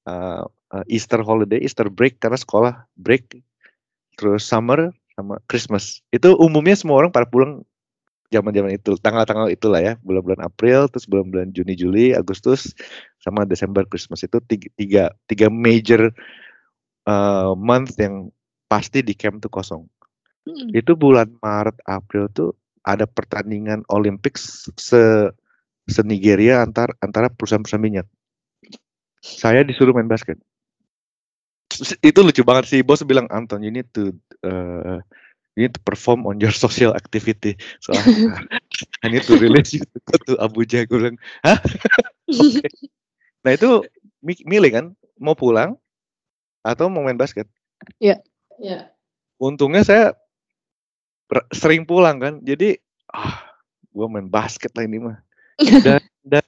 uh, 0.07 0.45
Easter 0.89 1.21
holiday, 1.21 1.61
Easter 1.61 1.87
break 1.87 2.17
karena 2.17 2.37
sekolah 2.39 2.73
break, 2.97 3.41
terus 4.17 4.43
summer 4.45 4.89
sama 5.13 5.37
Christmas. 5.45 6.01
Itu 6.09 6.33
umumnya 6.41 6.73
semua 6.73 7.05
orang 7.05 7.13
pada 7.13 7.29
pulang 7.29 7.61
zaman-zaman 8.33 8.73
itu, 8.73 8.97
tanggal-tanggal 8.97 9.53
itulah 9.53 9.77
ya, 9.77 9.93
bulan-bulan 10.01 10.41
April, 10.41 10.89
terus 10.89 11.05
bulan-bulan 11.05 11.53
Juni, 11.53 11.77
Juli, 11.77 12.17
Agustus, 12.17 12.73
sama 13.21 13.45
Desember, 13.45 13.85
Christmas 13.85 14.25
itu 14.25 14.41
tiga 14.49 14.67
tiga, 14.73 15.03
tiga 15.29 15.47
major 15.53 16.09
uh, 17.05 17.53
month 17.53 17.93
yang 18.01 18.33
pasti 18.65 19.05
di 19.05 19.13
camp 19.13 19.37
tuh 19.45 19.53
kosong. 19.53 19.85
Hmm. 20.49 20.73
Itu 20.73 20.97
bulan 20.97 21.29
Maret, 21.45 21.77
April 21.85 22.25
tuh 22.33 22.57
ada 22.83 23.05
pertandingan 23.05 23.85
Olympics 23.93 24.67
se 24.75 25.29
se 25.85 26.01
Nigeria 26.03 26.65
antar 26.65 26.91
antara 27.05 27.29
perusahaan-perusahaan 27.29 27.85
minyak. 27.85 28.07
Saya 29.23 29.63
disuruh 29.63 29.95
main 29.95 30.11
basket 30.11 30.35
itu 32.05 32.19
lucu 32.21 32.45
banget 32.45 32.69
sih 32.69 32.85
bos 32.85 33.01
bilang 33.01 33.25
Anton 33.33 33.65
you 33.65 33.73
need 33.73 33.89
to 33.97 34.13
uh, 34.45 35.01
you 35.57 35.65
need 35.65 35.73
to 35.73 35.81
perform 35.81 36.21
on 36.29 36.37
your 36.37 36.53
social 36.63 36.93
activity 36.93 37.57
so 37.81 37.97
I 39.01 39.09
need 39.09 39.25
to 39.25 39.41
release 39.41 39.73
you 39.73 39.81
to 39.81 39.97
go 40.05 40.15
to 40.29 40.33
Abuja 40.37 40.85
gue 40.85 40.97
bilang 41.01 41.17
hah 41.41 41.57
okay. 42.29 42.69
nah 43.41 43.57
itu 43.57 43.81
milih 44.21 44.69
kan 44.69 44.85
mau 45.17 45.33
pulang 45.33 45.73
atau 46.61 46.93
mau 46.93 47.01
main 47.01 47.17
basket 47.17 47.49
Iya. 47.99 48.07
Yeah. 48.07 48.19
Iya. 48.59 48.71
Yeah. 48.71 48.83
Untungnya 49.41 49.83
saya 49.83 50.05
sering 51.51 51.83
pulang 51.83 52.21
kan. 52.21 52.39
Jadi 52.43 52.77
ah 53.11 53.43
gue 53.93 54.07
main 54.09 54.29
basket 54.29 54.71
lah 54.73 54.87
ini 54.87 54.97
mah. 55.01 55.17
Dan, 55.59 56.01
dan 56.25 56.45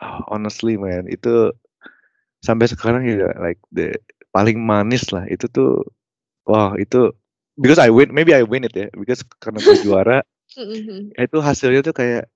oh, 0.00 0.20
honestly 0.32 0.80
man 0.80 1.04
itu 1.10 1.52
sampai 2.44 2.68
sekarang 2.68 3.08
ya 3.08 3.32
like 3.40 3.58
the 3.72 3.96
paling 4.36 4.60
manis 4.60 5.08
lah. 5.08 5.24
Itu 5.32 5.48
tuh 5.48 5.80
wah 6.44 6.76
itu 6.76 7.16
because 7.56 7.80
I 7.80 7.88
win 7.88 8.12
maybe 8.12 8.36
I 8.36 8.44
win 8.44 8.68
it 8.68 8.76
ya 8.76 8.92
because 8.92 9.24
karena 9.40 9.64
gue 9.64 9.74
juara 9.86 10.20
mm-hmm. 10.52 11.16
itu 11.16 11.38
hasilnya 11.40 11.80
tuh 11.80 11.96
kayak 11.96 12.28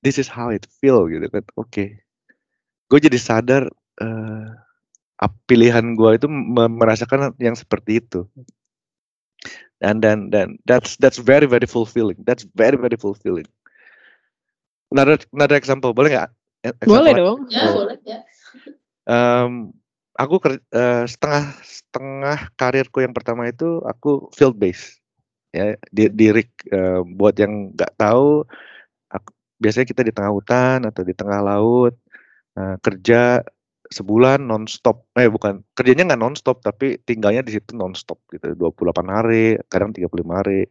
this 0.00 0.16
is 0.16 0.26
how 0.30 0.48
it 0.48 0.64
feel 0.80 1.04
gitu 1.12 1.28
kan 1.28 1.44
oke. 1.58 1.68
Okay. 1.68 2.00
gue 2.88 3.00
jadi 3.08 3.16
sadar 3.16 3.72
uh, 4.04 4.48
pilihan 5.48 5.96
gue 5.96 6.10
itu 6.12 6.28
merasakan 6.68 7.32
yang 7.40 7.56
seperti 7.56 8.04
itu. 8.04 8.28
Dan 9.82 9.98
dan 9.98 10.30
dan 10.30 10.60
that's 10.62 10.94
that's 11.02 11.18
very 11.18 11.48
very 11.48 11.66
fulfilling 11.66 12.14
that's 12.22 12.46
very 12.54 12.78
very 12.78 12.94
fulfilling. 12.94 13.48
Another 14.92 15.18
another 15.34 15.56
example 15.58 15.90
boleh 15.90 16.14
nggak? 16.14 16.30
Boleh 16.86 17.12
dong. 17.16 17.50
Ya 17.50 17.72
boleh 17.74 17.98
ya 18.06 18.22
um, 19.12 19.52
aku 20.16 20.40
uh, 20.40 21.04
setengah 21.04 21.44
setengah 21.60 22.38
karirku 22.56 23.04
yang 23.04 23.12
pertama 23.12 23.48
itu 23.48 23.84
aku 23.84 24.32
field 24.32 24.56
base 24.56 25.00
ya 25.52 25.76
di, 25.92 26.08
di 26.08 26.32
rig 26.32 26.48
uh, 26.72 27.04
buat 27.04 27.36
yang 27.36 27.76
nggak 27.76 27.92
tahu 28.00 28.48
aku, 29.12 29.30
biasanya 29.60 29.86
kita 29.88 30.02
di 30.04 30.12
tengah 30.16 30.32
hutan 30.32 30.88
atau 30.88 31.02
di 31.04 31.12
tengah 31.12 31.40
laut 31.44 31.94
uh, 32.56 32.76
kerja 32.80 33.44
sebulan 33.92 34.40
nonstop. 34.40 35.04
Eh 35.20 35.28
bukan 35.28 35.60
kerjanya 35.76 36.08
nggak 36.08 36.22
nonstop 36.24 36.64
tapi 36.64 36.96
tinggalnya 37.04 37.44
di 37.44 37.52
situ 37.52 37.76
nonstop 37.76 38.16
gitu 38.32 38.56
28 38.56 39.04
hari 39.12 39.60
kadang 39.68 39.92
35 39.92 40.08
hari. 40.32 40.64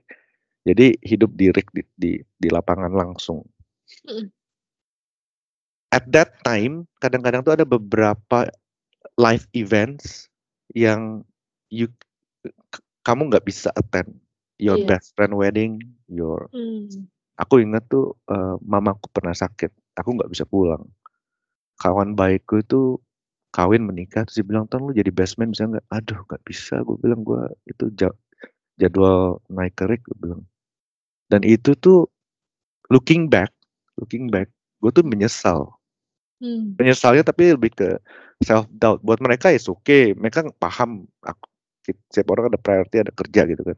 Jadi 0.62 0.94
hidup 1.02 1.32
di 1.38 1.48
rig 1.54 1.70
di 1.74 1.82
di, 1.98 2.12
di 2.22 2.50
lapangan 2.50 2.94
langsung 2.94 3.46
at 5.92 6.08
that 6.10 6.40
time 6.42 6.88
kadang-kadang 7.04 7.44
tuh 7.44 7.54
ada 7.54 7.68
beberapa 7.68 8.48
live 9.20 9.46
events 9.54 10.32
yang 10.72 11.22
you 11.68 11.92
kamu 13.04 13.30
nggak 13.30 13.46
bisa 13.46 13.70
attend. 13.76 14.16
Your 14.62 14.78
yeah. 14.78 14.94
best 14.94 15.18
friend 15.18 15.34
wedding 15.34 15.82
your 16.06 16.46
hmm. 16.54 17.10
aku 17.42 17.66
ingat 17.66 17.82
tuh 17.90 18.14
uh, 18.30 18.62
mamaku 18.62 19.10
pernah 19.10 19.34
sakit. 19.34 19.74
Aku 19.98 20.14
nggak 20.14 20.30
bisa 20.30 20.46
pulang. 20.46 20.86
Kawan 21.82 22.14
baikku 22.14 22.62
itu 22.62 23.02
kawin 23.52 23.84
menikah 23.84 24.24
terus 24.24 24.40
dia 24.40 24.48
bilang 24.48 24.70
tuh 24.70 24.80
lu 24.80 24.94
jadi 24.94 25.10
best 25.10 25.42
man 25.42 25.50
bisa 25.50 25.66
nggak? 25.66 25.86
Aduh 25.90 26.22
nggak 26.30 26.44
bisa. 26.46 26.78
Gue 26.86 26.94
bilang 27.02 27.26
gue 27.26 27.42
itu 27.66 27.90
jadwal 28.78 29.42
naik 29.50 29.74
kerik 29.74 30.06
gue 30.06 30.18
bilang. 30.22 30.46
Dan 31.26 31.42
itu 31.42 31.74
tuh 31.74 32.06
looking 32.94 33.32
back 33.32 33.50
looking 33.98 34.28
back 34.28 34.52
gue 34.84 34.92
tuh 34.92 35.02
menyesal 35.08 35.81
hmm. 36.42 36.76
menyesalnya 36.76 37.24
tapi 37.24 37.54
lebih 37.54 37.72
ke 37.72 37.90
self 38.42 38.66
doubt 38.74 39.00
buat 39.06 39.22
mereka 39.22 39.54
ya 39.54 39.62
oke 39.70 39.86
okay. 39.86 40.18
mereka 40.18 40.50
paham 40.58 41.06
aku 41.22 41.46
setiap 41.86 42.34
orang 42.34 42.54
ada 42.54 42.60
priority 42.62 43.02
ada 43.02 43.14
kerja 43.14 43.46
gitu 43.46 43.62
kan 43.62 43.78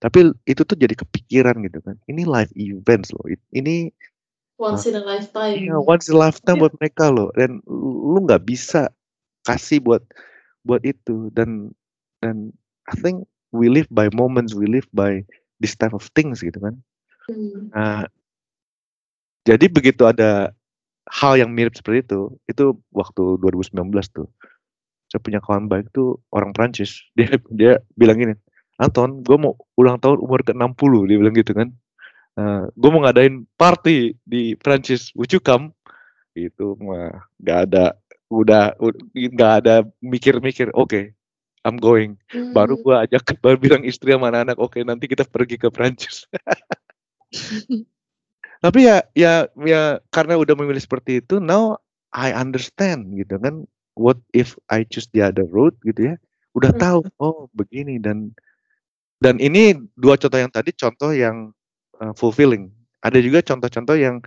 tapi 0.00 0.32
itu 0.48 0.62
tuh 0.64 0.76
jadi 0.76 0.96
kepikiran 0.96 1.60
gitu 1.64 1.78
kan 1.84 1.96
ini 2.10 2.26
live 2.26 2.50
events 2.56 3.14
loh 3.14 3.26
ini 3.54 3.92
once 4.56 4.84
in 4.88 4.96
a 4.96 5.02
lifetime 5.02 5.56
ya, 5.60 5.76
once 5.78 6.08
in 6.08 6.16
a 6.16 6.20
lifetime 6.20 6.58
yeah. 6.58 6.62
buat 6.66 6.74
mereka 6.80 7.04
loh 7.08 7.30
dan 7.38 7.62
lu 7.70 8.18
nggak 8.26 8.44
bisa 8.44 8.90
kasih 9.48 9.80
buat 9.80 10.02
buat 10.64 10.84
itu 10.84 11.32
dan 11.32 11.72
dan 12.20 12.52
I 12.90 12.94
think 13.00 13.24
we 13.54 13.72
live 13.72 13.88
by 13.88 14.12
moments 14.12 14.52
we 14.52 14.68
live 14.68 14.86
by 14.92 15.24
this 15.60 15.76
type 15.76 15.96
of 15.96 16.04
things 16.12 16.44
gitu 16.44 16.56
kan 16.60 16.76
hmm. 17.28 17.72
nah 17.72 18.04
jadi 19.48 19.72
begitu 19.72 20.04
ada 20.04 20.52
hal 21.10 21.34
yang 21.34 21.50
mirip 21.50 21.74
seperti 21.74 22.06
itu, 22.06 22.20
itu 22.46 22.78
waktu 22.94 23.36
2019 23.42 23.74
tuh. 24.14 24.30
Saya 25.10 25.18
punya 25.18 25.42
kawan 25.42 25.66
baik 25.66 25.90
tuh 25.90 26.22
orang 26.30 26.54
Prancis. 26.54 27.02
Dia 27.18 27.34
dia 27.50 27.72
bilang 27.98 28.16
gini, 28.16 28.34
Anton, 28.78 29.20
gue 29.26 29.36
mau 29.36 29.58
ulang 29.76 29.98
tahun 30.00 30.22
umur 30.22 30.40
ke-60, 30.46 30.92
dia 31.04 31.16
bilang 31.20 31.36
gitu 31.36 31.52
kan. 31.52 31.68
Uh, 32.38 32.64
gue 32.72 32.90
mau 32.94 33.04
ngadain 33.04 33.44
party 33.60 34.16
di 34.24 34.56
Prancis, 34.56 35.12
would 35.12 35.28
you 35.34 35.42
come? 35.42 35.76
Itu 36.32 36.78
mah 36.80 37.28
gak 37.44 37.68
ada, 37.68 37.98
udah 38.32 38.72
gak 39.36 39.52
ada 39.60 39.84
mikir-mikir, 40.00 40.72
oke, 40.72 40.88
okay, 40.88 41.04
I'm 41.66 41.76
going. 41.76 42.16
Hmm. 42.32 42.56
Baru 42.56 42.80
gue 42.80 42.96
ajak, 42.96 43.36
baru 43.44 43.60
bilang 43.60 43.84
istri 43.84 44.16
sama 44.16 44.32
anak-anak, 44.32 44.56
oke 44.56 44.72
okay, 44.78 44.82
nanti 44.86 45.04
kita 45.10 45.28
pergi 45.28 45.60
ke 45.60 45.68
Prancis. 45.68 46.24
Tapi 48.60 48.84
ya 48.84 49.00
ya 49.16 49.48
ya 49.64 50.04
karena 50.12 50.36
udah 50.36 50.52
memilih 50.52 50.80
seperti 50.80 51.24
itu, 51.24 51.40
now 51.40 51.80
I 52.12 52.36
understand 52.36 53.16
gitu 53.16 53.40
kan. 53.40 53.64
What 53.96 54.20
if 54.36 54.56
I 54.72 54.84
choose 54.88 55.08
the 55.12 55.24
other 55.24 55.48
road 55.48 55.76
gitu 55.84 56.12
ya. 56.12 56.14
Udah 56.56 56.72
hmm. 56.76 56.80
tahu 56.80 56.98
oh 57.20 57.48
begini 57.56 57.96
dan 58.00 58.36
dan 59.20 59.40
ini 59.40 59.76
dua 59.96 60.16
contoh 60.20 60.40
yang 60.40 60.52
tadi 60.52 60.70
contoh 60.76 61.10
yang 61.12 61.52
uh, 62.00 62.12
fulfilling. 62.16 62.72
Ada 63.00 63.20
juga 63.24 63.40
contoh-contoh 63.40 63.96
yang 63.96 64.20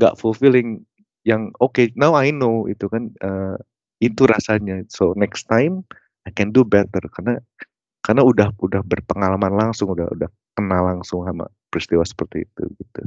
nggak 0.00 0.16
fulfilling 0.16 0.80
yang 1.28 1.52
oke 1.60 1.76
okay, 1.76 1.92
now 1.96 2.16
I 2.16 2.32
know 2.32 2.68
itu 2.68 2.88
kan 2.88 3.12
uh, 3.20 3.56
itu 4.00 4.24
rasanya. 4.24 4.84
So 4.88 5.12
next 5.16 5.48
time 5.48 5.84
I 6.24 6.32
can 6.32 6.52
do 6.52 6.64
better 6.64 7.04
karena 7.12 7.40
karena 8.04 8.20
udah 8.20 8.52
udah 8.60 8.84
berpengalaman 8.84 9.56
langsung, 9.56 9.96
udah 9.96 10.08
udah 10.12 10.28
kenal 10.56 10.84
langsung 10.84 11.24
sama 11.24 11.48
peristiwa 11.72 12.04
seperti 12.04 12.44
itu 12.44 12.64
gitu. 12.76 13.02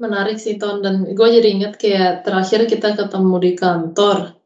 Menarik 0.00 0.40
sih 0.40 0.56
Ton, 0.56 0.80
dan 0.80 1.04
gue 1.04 1.28
jadi 1.28 1.48
inget 1.48 1.76
kayak 1.76 2.24
terakhir 2.24 2.64
kita 2.64 2.96
ketemu 2.96 3.36
di 3.40 3.52
kantor, 3.52 4.40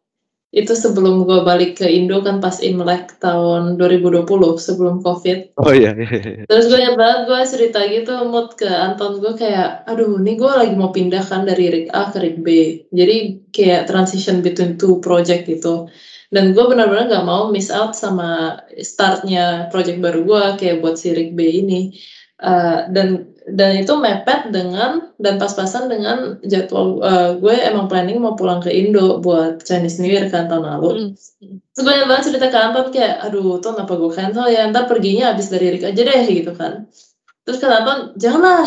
itu 0.55 0.70
sebelum 0.70 1.27
gue 1.27 1.42
balik 1.42 1.83
ke 1.83 1.87
Indo 1.90 2.22
kan 2.22 2.38
pas 2.38 2.62
Imlek 2.62 3.18
tahun 3.18 3.74
2020 3.74 4.22
sebelum 4.55 5.03
Covid. 5.03 5.59
Oh 5.59 5.74
iya. 5.74 5.90
iya, 5.98 6.18
iya. 6.22 6.44
Terus 6.46 6.70
gue 6.70 6.79
banget 6.94 7.20
gue 7.27 7.40
cerita 7.42 7.83
gitu 7.90 8.14
mood 8.31 8.55
ke 8.55 8.70
Anton 8.70 9.18
gue 9.18 9.35
kayak, 9.35 9.83
aduh 9.90 10.14
ini 10.22 10.38
gue 10.38 10.46
lagi 10.46 10.79
mau 10.79 10.94
pindah 10.94 11.27
kan 11.27 11.42
dari 11.42 11.74
rig 11.74 11.88
A 11.90 12.07
ke 12.14 12.22
rig 12.22 12.38
B. 12.38 12.79
Jadi 12.94 13.50
kayak 13.50 13.90
transition 13.90 14.46
between 14.46 14.79
two 14.79 15.03
project 15.03 15.50
gitu. 15.50 15.90
Dan 16.31 16.55
gue 16.55 16.64
benar-benar 16.70 17.11
gak 17.11 17.27
mau 17.27 17.50
miss 17.50 17.74
out 17.74 17.98
sama 17.98 18.62
startnya 18.79 19.66
project 19.74 19.98
baru 19.98 20.22
gue 20.22 20.42
kayak 20.62 20.79
buat 20.79 20.94
si 20.94 21.11
rig 21.11 21.35
B 21.35 21.50
ini. 21.66 21.98
Uh, 22.35 22.90
dan 22.90 23.31
dan 23.47 23.79
itu 23.79 23.94
mepet 23.94 24.51
dengan 24.51 25.14
dan 25.23 25.38
pas-pasan 25.38 25.87
dengan 25.87 26.42
jadwal 26.42 26.99
uh, 26.99 27.38
gue 27.38 27.55
emang 27.55 27.87
planning 27.87 28.18
mau 28.18 28.35
pulang 28.35 28.59
ke 28.59 28.75
Indo 28.75 29.23
buat 29.23 29.62
Chinese 29.62 30.03
New 30.03 30.11
Year 30.11 30.27
kan 30.27 30.51
tahun 30.51 30.66
lalu. 30.66 31.14
Mm. 31.14 31.61
Terus 31.73 31.85
banyak 31.87 32.07
banget 32.11 32.23
cerita 32.33 32.47
ke 32.51 32.59
Anton 32.59 32.87
kayak, 32.90 33.23
aduh 33.23 33.62
tuh 33.62 33.79
apa 33.79 33.94
gue 33.94 34.11
cancel 34.11 34.47
ya, 34.51 34.66
ntar 34.70 34.90
perginya 34.90 35.31
abis 35.31 35.53
dari 35.53 35.79
Rick 35.79 35.87
aja 35.87 36.03
deh 36.03 36.23
gitu 36.27 36.53
kan. 36.59 36.90
Terus 37.44 37.59
kata 37.61 37.75
Anton, 37.85 37.99
janganlah, 38.16 38.66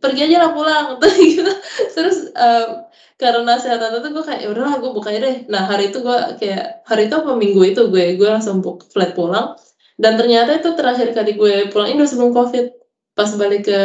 pergi 0.00 0.20
aja 0.30 0.36
lah 0.38 0.50
pulang 0.54 0.86
gitu 1.18 1.52
terus 1.92 2.30
uh, 2.32 2.86
karena 3.18 3.54
sehat 3.60 3.78
tante 3.78 4.02
tuh 4.02 4.10
gue 4.14 4.24
kayak 4.24 4.40
ya 4.42 4.48
udahlah 4.50 4.80
gue 4.80 4.90
buka 4.90 5.10
deh 5.12 5.46
nah 5.46 5.66
hari 5.66 5.90
itu 5.92 6.00
gue 6.00 6.18
kayak 6.40 6.86
hari 6.88 7.06
itu 7.10 7.14
apa 7.18 7.32
minggu 7.36 7.60
itu 7.66 7.82
gue 7.90 8.16
gue 8.16 8.28
langsung 8.28 8.64
book 8.64 8.86
flight 8.90 9.12
pulang 9.12 9.54
dan 10.00 10.16
ternyata 10.16 10.60
itu 10.60 10.72
terakhir 10.72 11.12
kali 11.12 11.36
gue 11.36 11.54
pulang 11.68 11.92
ini 11.92 12.04
sebelum 12.08 12.32
covid 12.32 12.72
pas 13.12 13.28
balik 13.36 13.68
ke 13.68 13.80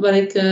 balik 0.00 0.36
ke 0.36 0.46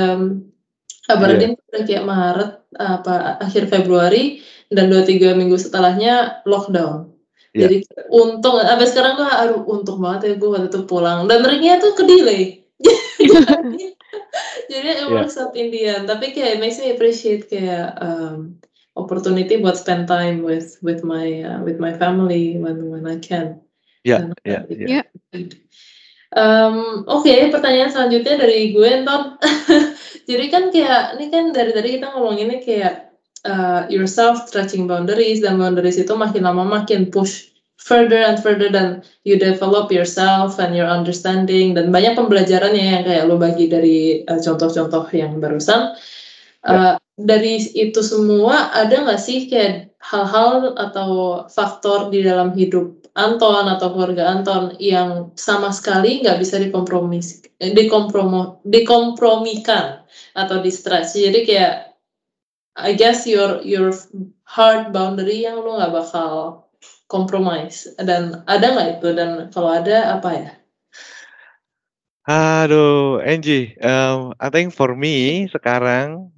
Aberdeen 1.10 1.52
yeah. 1.56 1.66
udah 1.66 1.82
kayak 1.88 2.04
Maret 2.06 2.50
apa 2.78 3.14
akhir 3.42 3.66
Februari 3.66 4.44
dan 4.70 4.86
dua 4.92 5.02
tiga 5.02 5.34
minggu 5.34 5.58
setelahnya 5.58 6.46
lockdown. 6.46 7.10
Yeah. 7.50 7.66
Jadi 7.66 7.76
untung 8.14 8.62
sampai 8.62 8.86
sekarang 8.86 9.18
tuh 9.18 9.26
aduh 9.26 9.62
untung 9.66 9.98
banget 9.98 10.20
ya 10.22 10.32
gue 10.38 10.50
waktu 10.54 10.70
itu 10.70 10.80
pulang 10.86 11.26
dan 11.26 11.42
ringnya 11.42 11.82
tuh 11.82 11.98
ke 11.98 12.06
delay. 12.06 12.62
Jadi 14.70 14.88
emang 15.02 15.26
yeah. 15.26 15.34
South 15.34 15.56
Indian 15.58 16.06
tapi 16.06 16.30
kayak 16.30 16.62
makes 16.62 16.78
me 16.78 16.94
appreciate 16.94 17.50
kayak 17.50 17.98
um, 17.98 18.62
opportunity 18.94 19.58
buat 19.58 19.74
spend 19.74 20.06
time 20.06 20.46
with 20.46 20.78
with 20.78 21.02
my 21.02 21.42
uh, 21.42 21.58
with 21.66 21.82
my 21.82 21.90
family 21.90 22.54
when 22.54 22.86
when 22.86 23.10
I 23.10 23.18
can. 23.18 23.58
Iya, 24.00 24.32
iya, 24.44 24.60
iya. 24.70 25.02
Um, 26.30 27.02
Oke, 27.10 27.26
okay, 27.26 27.50
pertanyaan 27.50 27.90
selanjutnya 27.90 28.38
dari 28.38 28.70
gue, 28.70 29.02
Ton. 29.02 29.36
Jadi 30.30 30.44
kan 30.46 30.70
kayak 30.70 31.18
ini 31.18 31.26
kan 31.26 31.44
dari 31.50 31.70
tadi 31.74 31.88
kita 31.98 32.14
ngomonginnya 32.14 32.62
kayak 32.62 32.94
uh, 33.44 33.82
yourself 33.90 34.46
stretching 34.46 34.86
boundaries 34.86 35.42
dan 35.42 35.58
boundaries 35.58 35.98
itu 35.98 36.14
makin 36.14 36.46
lama 36.46 36.62
makin 36.62 37.10
push 37.10 37.50
further 37.80 38.20
and 38.20 38.38
further 38.38 38.68
dan 38.68 39.02
you 39.24 39.40
develop 39.40 39.90
yourself 39.90 40.60
and 40.60 40.76
your 40.76 40.86
understanding 40.86 41.72
dan 41.72 41.88
banyak 41.88 42.12
pembelajarannya 42.14 42.84
yang 43.00 43.02
kayak 43.02 43.24
lo 43.26 43.40
bagi 43.40 43.66
dari 43.66 43.98
uh, 44.28 44.38
contoh-contoh 44.38 45.08
uh, 45.08 45.16
yang 45.16 45.40
barusan. 45.42 45.96
Uh, 46.60 47.00
dari 47.16 47.56
itu 47.72 48.04
semua 48.04 48.68
ada 48.76 49.00
nggak 49.00 49.20
sih 49.20 49.48
kayak 49.48 49.96
hal-hal 50.00 50.76
atau 50.76 51.42
faktor 51.48 52.12
di 52.12 52.20
dalam 52.20 52.52
hidup 52.52 52.99
Anton 53.20 53.68
atau 53.68 53.92
keluarga 53.92 54.32
Anton 54.32 54.80
yang 54.80 55.36
sama 55.36 55.68
sekali 55.70 56.24
nggak 56.24 56.40
bisa 56.40 56.56
dikompromis, 56.56 57.44
dikompromo, 57.60 58.64
dikompromikan 58.64 60.00
atau 60.32 60.56
di 60.64 60.72
stretch. 60.72 61.20
Jadi 61.20 61.44
kayak 61.44 61.74
I 62.80 62.96
guess 62.96 63.28
your 63.28 63.60
your 63.60 63.92
hard 64.48 64.96
boundary 64.96 65.44
yang 65.44 65.60
lu 65.60 65.76
nggak 65.76 65.92
bakal 65.92 66.64
compromise 67.10 67.90
dan 68.00 68.40
ada 68.46 68.66
nggak 68.72 68.88
itu 69.02 69.08
dan 69.12 69.30
kalau 69.52 69.70
ada 69.76 70.16
apa 70.16 70.30
ya? 70.32 70.50
Aduh, 72.30 73.18
Angie, 73.26 73.74
um, 73.82 74.36
I 74.38 74.48
think 74.54 74.70
for 74.70 74.94
me 74.94 75.48
sekarang 75.50 76.30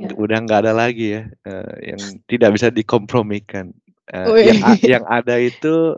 ya. 0.00 0.08
udah 0.16 0.40
nggak 0.40 0.64
ada 0.64 0.72
lagi 0.72 1.20
ya 1.20 1.22
uh, 1.44 1.74
yang 1.84 2.00
tidak 2.26 2.56
bisa 2.56 2.72
dikompromikan. 2.72 3.76
Uh, 4.08 4.36
yang, 4.36 4.60
yang 4.84 5.04
ada 5.08 5.40
itu 5.40 5.96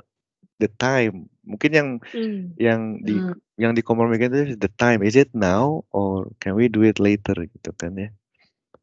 the 0.62 0.70
time. 0.80 1.28
Mungkin 1.46 1.70
yang 1.72 1.88
hmm. 2.12 2.56
yang 2.58 2.80
di 3.04 3.16
hmm. 3.16 3.36
yang 3.60 3.72
dikompromikan 3.72 4.32
itu 4.32 4.58
the 4.58 4.70
time. 4.80 5.00
Is 5.04 5.14
it 5.14 5.30
now 5.32 5.84
or 5.92 6.30
can 6.42 6.56
we 6.56 6.66
do 6.70 6.84
it 6.84 7.00
later 7.00 7.34
gitu 7.34 7.70
kan 7.76 7.94
ya. 7.96 8.08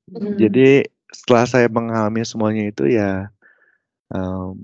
Hmm. 0.10 0.36
Jadi 0.36 0.88
setelah 1.14 1.46
saya 1.46 1.68
mengalami 1.70 2.26
semuanya 2.26 2.68
itu 2.68 2.90
ya 2.90 3.30
um, 4.10 4.58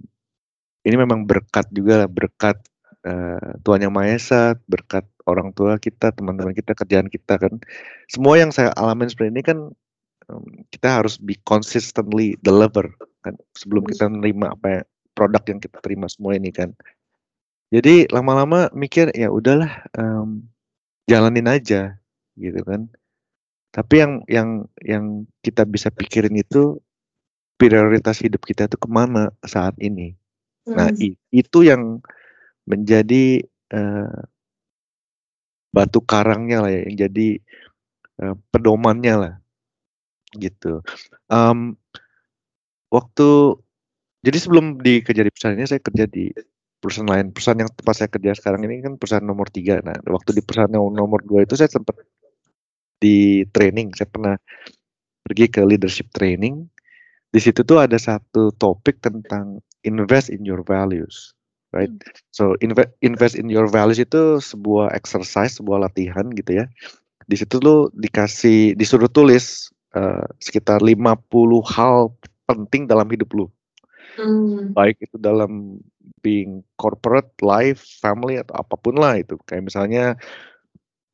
ini 0.83 0.95
memang 0.97 1.29
berkat 1.29 1.69
juga 1.69 2.05
lah 2.05 2.09
berkat 2.09 2.57
uh, 3.05 3.53
Tuhan 3.61 3.85
yang 3.85 3.93
Maha 3.93 4.15
Esa, 4.15 4.57
berkat 4.65 5.05
orang 5.29 5.53
tua 5.53 5.77
kita, 5.77 6.09
teman-teman 6.15 6.55
kita, 6.55 6.73
kerjaan 6.73 7.07
kita 7.07 7.37
kan. 7.37 7.53
Semua 8.09 8.39
yang 8.39 8.49
saya 8.49 8.73
alami 8.73 9.05
seperti 9.05 9.29
ini 9.29 9.43
kan 9.45 9.59
um, 10.31 10.45
kita 10.73 11.01
harus 11.01 11.21
be 11.21 11.37
consistently 11.45 12.33
deliver 12.41 12.89
kan 13.21 13.35
sebelum 13.53 13.83
kita 13.85 14.07
menerima 14.07 14.55
apa 14.55 14.67
ya, 14.67 14.81
produk 15.13 15.43
yang 15.51 15.59
kita 15.59 15.77
terima 15.83 16.07
semua 16.07 16.33
ini 16.39 16.49
kan. 16.49 16.71
Jadi 17.69 18.09
lama-lama 18.09 18.73
mikir, 18.73 19.13
ya 19.13 19.29
udahlah, 19.29 19.85
um, 19.93 20.41
jalanin 21.05 21.45
aja, 21.45 22.01
gitu 22.33 22.65
kan. 22.65 22.89
Tapi 23.69 24.01
yang 24.01 24.13
yang 24.25 24.49
yang 24.81 25.05
kita 25.45 25.69
bisa 25.69 25.93
pikirin 25.93 26.33
itu, 26.33 26.81
prioritas 27.61 28.17
hidup 28.25 28.41
kita 28.41 28.65
itu 28.65 28.73
ke 28.73 28.89
mana 28.89 29.29
saat 29.45 29.77
ini. 29.77 30.17
Nah, 30.65 30.89
hmm. 30.89 31.13
itu 31.29 31.59
yang 31.61 32.01
menjadi, 32.65 33.45
uh, 33.73 34.25
batu 35.69 36.01
karangnya 36.01 36.65
lah 36.65 36.71
ya, 36.73 36.81
yang 36.89 36.97
jadi, 37.05 37.29
uh, 38.25 38.33
pedomannya 38.49 39.13
lah, 39.13 39.33
gitu. 40.33 40.81
Um, 41.29 41.77
waktu 42.89 43.53
jadi 44.25 44.37
sebelum 44.41 44.81
di 44.81 45.05
kerja 45.05 45.21
di 45.21 45.29
perusahaan 45.29 45.53
ini, 45.53 45.69
saya 45.69 45.81
kerja 45.81 46.09
di 46.09 46.33
perusahaan 46.79 47.07
lain. 47.07 47.35
Perusahaan 47.35 47.59
yang 47.59 47.71
tempat 47.71 47.95
saya 47.95 48.09
kerja 48.09 48.31
sekarang 48.39 48.63
ini 48.65 48.81
kan 48.81 48.95
perusahaan 48.95 49.23
nomor 49.23 49.51
tiga. 49.51 49.83
Nah, 49.83 49.95
waktu 50.07 50.35
di 50.35 50.41
perusahaan 50.41 50.71
yang 50.71 50.87
nomor 50.95 51.21
dua 51.27 51.43
itu 51.43 51.59
saya 51.59 51.69
sempat 51.69 51.99
di 52.99 53.43
training. 53.51 53.95
Saya 53.95 54.07
pernah 54.07 54.35
pergi 55.23 55.45
ke 55.51 55.61
leadership 55.63 56.09
training. 56.15 56.67
Di 57.29 57.39
situ 57.39 57.61
tuh 57.61 57.77
ada 57.77 57.99
satu 57.99 58.49
topik 58.57 59.03
tentang 59.05 59.61
invest 59.85 60.33
in 60.33 60.41
your 60.41 60.65
values, 60.65 61.37
right? 61.75 61.91
Hmm. 61.91 62.11
So 62.33 62.43
invest 62.59 62.89
invest 63.05 63.35
in 63.37 63.47
your 63.53 63.69
values 63.69 64.01
itu 64.01 64.41
sebuah 64.41 64.97
exercise, 64.97 65.61
sebuah 65.61 65.85
latihan 65.85 66.25
gitu 66.33 66.63
ya. 66.63 66.65
Di 67.29 67.37
situ 67.37 67.61
lo 67.61 67.93
dikasih 67.93 68.73
disuruh 68.73 69.05
tulis 69.05 69.69
uh, 69.93 70.25
sekitar 70.41 70.81
50 70.81 70.97
hal 71.69 72.09
penting 72.49 72.89
dalam 72.89 73.05
hidup 73.13 73.29
lu. 73.37 73.45
Hmm. 74.17 74.73
Baik 74.73 74.97
itu 75.05 75.21
dalam 75.21 75.77
being 76.21 76.63
corporate 76.77 77.29
life, 77.43 77.81
family 77.99 78.39
atau 78.39 78.59
apa 78.59 78.75
pun 78.79 78.97
lah 78.97 79.19
itu. 79.19 79.35
Kayak 79.47 79.71
misalnya 79.71 80.05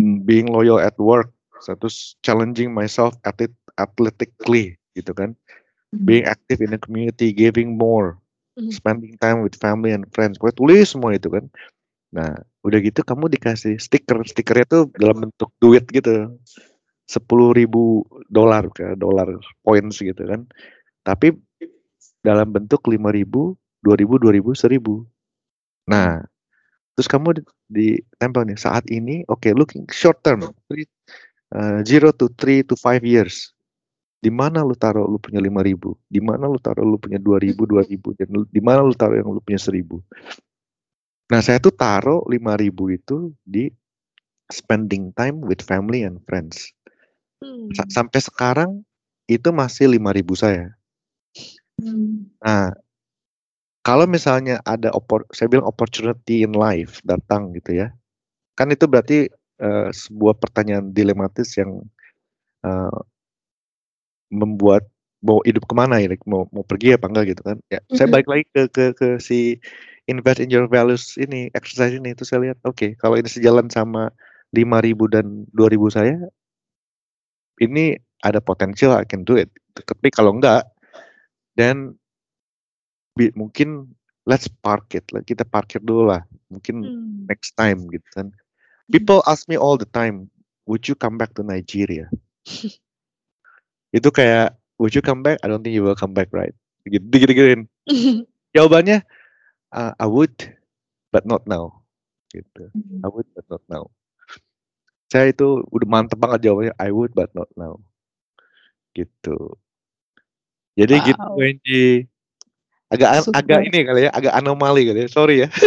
mm, 0.02 0.26
being 0.26 0.50
loyal 0.50 0.82
at 0.82 0.96
work, 0.98 1.32
terus 1.62 2.18
challenging 2.26 2.74
myself 2.74 3.16
at 3.26 3.38
it 3.42 3.54
athletically 3.80 4.76
gitu 4.96 5.12
kan. 5.14 5.34
Mm-hmm. 5.94 6.06
Being 6.06 6.26
active 6.26 6.60
in 6.64 6.72
the 6.74 6.82
community, 6.82 7.32
giving 7.32 7.76
more, 7.76 8.20
mm-hmm. 8.58 8.72
spending 8.74 9.16
time 9.20 9.42
with 9.46 9.56
family 9.58 9.92
and 9.94 10.08
friends. 10.12 10.40
Gue 10.40 10.52
tulis 10.54 10.92
semua 10.92 11.16
itu 11.16 11.30
kan. 11.32 11.46
Nah, 12.16 12.32
udah 12.64 12.80
gitu 12.80 13.04
kamu 13.04 13.28
dikasih 13.28 13.76
stiker. 13.76 14.24
Stikernya 14.24 14.66
tuh 14.68 14.84
dalam 14.96 15.28
bentuk 15.28 15.52
duit 15.60 15.84
gitu. 15.92 16.36
Sepuluh 17.06 17.54
ribu 17.54 18.02
dolar 18.32 18.66
ke 18.74 18.98
dolar 18.98 19.30
points 19.62 20.02
gitu 20.02 20.24
kan. 20.26 20.48
Tapi 21.06 21.38
dalam 22.26 22.50
bentuk 22.50 22.82
lima 22.90 23.14
ribu 23.14 23.54
2000, 23.86 24.18
2000, 24.18 24.58
1000. 24.58 25.06
Nah, 25.86 26.26
terus 26.98 27.06
kamu 27.06 27.46
ditempel 27.70 28.50
nih 28.50 28.58
saat 28.58 28.90
ini, 28.90 29.22
oke, 29.30 29.46
okay, 29.46 29.54
looking 29.54 29.86
short 29.94 30.18
term, 30.26 30.42
three, 30.66 30.90
uh, 31.54 31.86
zero 31.86 32.10
to 32.10 32.26
three 32.42 32.66
to 32.66 32.74
five 32.74 33.06
years. 33.06 33.54
Di 34.26 34.34
mana 34.34 34.66
lu 34.66 34.74
taruh 34.74 35.06
lu 35.06 35.22
punya 35.22 35.38
5000? 35.38 35.94
Di 36.10 36.18
mana 36.18 36.50
lu 36.50 36.58
taruh 36.58 36.82
lu 36.82 36.98
punya 36.98 37.22
2000, 37.22 37.54
2000 37.54 38.18
dan 38.18 38.28
di 38.50 38.62
mana 38.64 38.82
lu 38.82 38.98
taruh 38.98 39.22
yang 39.22 39.30
lu 39.30 39.38
punya 39.38 39.62
1000? 39.62 40.02
Nah, 41.30 41.42
saya 41.46 41.62
tuh 41.62 41.70
taruh 41.70 42.26
5000 42.26 42.98
itu 42.98 43.30
di 43.46 43.70
spending 44.50 45.14
time 45.14 45.42
with 45.46 45.62
family 45.62 46.02
and 46.02 46.22
friends. 46.26 46.74
Hmm. 47.38 47.70
Sampai 47.90 48.22
sekarang 48.22 48.82
itu 49.30 49.50
masih 49.54 49.90
5000 49.94 50.34
saya. 50.38 50.74
Hmm. 51.82 52.30
Nah, 52.42 52.74
kalau 53.86 54.10
misalnya 54.10 54.58
ada 54.66 54.90
saya 55.30 55.46
bilang 55.46 55.70
opportunity 55.70 56.42
in 56.42 56.58
life 56.58 56.98
datang 57.06 57.54
gitu 57.54 57.86
ya, 57.86 57.94
kan 58.58 58.74
itu 58.74 58.90
berarti 58.90 59.30
uh, 59.62 59.94
sebuah 59.94 60.42
pertanyaan 60.42 60.90
dilematis 60.90 61.54
yang 61.54 61.86
uh, 62.66 63.00
membuat 64.34 64.90
mau 65.22 65.38
hidup 65.46 65.70
ke 65.70 65.74
mana 65.78 66.02
ya, 66.02 66.10
mau 66.26 66.50
mau 66.50 66.66
pergi 66.66 66.98
apa 66.98 67.06
enggak 67.14 67.38
gitu 67.38 67.42
kan? 67.46 67.58
Ya, 67.70 67.78
mm-hmm. 67.86 67.94
saya 67.94 68.08
balik 68.10 68.26
lagi 68.26 68.44
ke 68.50 68.62
ke 68.74 68.86
ke 68.98 69.08
si 69.22 69.62
invest 70.10 70.42
in 70.42 70.50
your 70.50 70.66
values 70.66 71.14
ini, 71.22 71.54
exercise 71.54 71.94
ini 71.94 72.14
itu 72.18 72.26
saya 72.26 72.42
lihat, 72.50 72.58
oke, 72.66 72.78
okay, 72.78 72.92
kalau 72.98 73.18
ini 73.18 73.30
sejalan 73.30 73.70
sama 73.70 74.10
5000 74.54 75.14
dan 75.14 75.26
2000 75.54 75.94
saya, 75.94 76.16
ini 77.62 77.98
ada 78.26 78.42
potensial 78.42 78.98
I 78.98 79.06
can 79.06 79.26
do 79.26 79.38
it. 79.38 79.50
Tapi 79.78 80.10
kalau 80.14 80.38
enggak, 80.38 80.66
dan 81.58 81.98
mungkin 83.16 83.90
let's 84.28 84.50
park 84.50 84.92
it 84.98 85.06
lah 85.16 85.24
kita 85.24 85.48
parkir 85.48 85.80
dulu 85.80 86.12
lah 86.12 86.22
mungkin 86.52 86.84
hmm. 86.84 87.30
next 87.30 87.56
time 87.56 87.88
gitu 87.90 88.06
kan 88.16 88.28
hmm. 88.30 88.92
people 88.92 89.24
ask 89.26 89.48
me 89.48 89.56
all 89.56 89.80
the 89.80 89.88
time 89.96 90.28
would 90.68 90.86
you 90.86 90.96
come 90.98 91.16
back 91.16 91.32
to 91.34 91.42
Nigeria 91.42 92.12
itu 93.96 94.10
kayak 94.12 94.54
would 94.78 94.92
you 94.92 95.02
come 95.02 95.24
back 95.24 95.40
I 95.42 95.48
don't 95.48 95.64
think 95.64 95.78
you 95.78 95.86
will 95.86 95.98
come 95.98 96.12
back 96.12 96.30
right 96.36 96.54
gitu 96.86 97.02
gitu 97.16 97.32
gituin 97.32 97.62
jawabannya 98.56 99.02
uh, 99.72 99.92
I 99.96 100.08
would 100.08 100.36
but 101.16 101.24
not 101.24 101.48
now 101.48 101.86
gitu 102.36 102.68
hmm. 102.76 103.02
I 103.06 103.08
would 103.08 103.30
but 103.32 103.48
not 103.48 103.64
now 103.72 103.88
Saya 105.06 105.32
itu 105.32 105.62
udah 105.70 105.88
mantep 105.88 106.18
banget 106.18 106.50
jawabannya, 106.50 106.74
I 106.82 106.90
would 106.90 107.14
but 107.14 107.30
not 107.38 107.50
now. 107.54 107.78
Gitu. 108.98 109.38
Jadi 110.76 110.96
gitu 111.14 111.22
Wow. 111.22 111.38
Wendy. 111.38 112.10
Agak 112.94 113.10
an 113.18 113.24
agak 113.34 113.62
ini 113.66 113.80
kali 113.82 114.02
ya, 114.06 114.12
agak 114.14 114.34
anomali 114.38 114.86
kali 114.86 115.06
ya, 115.06 115.10
sorry 115.10 115.36
ya. 115.46 115.50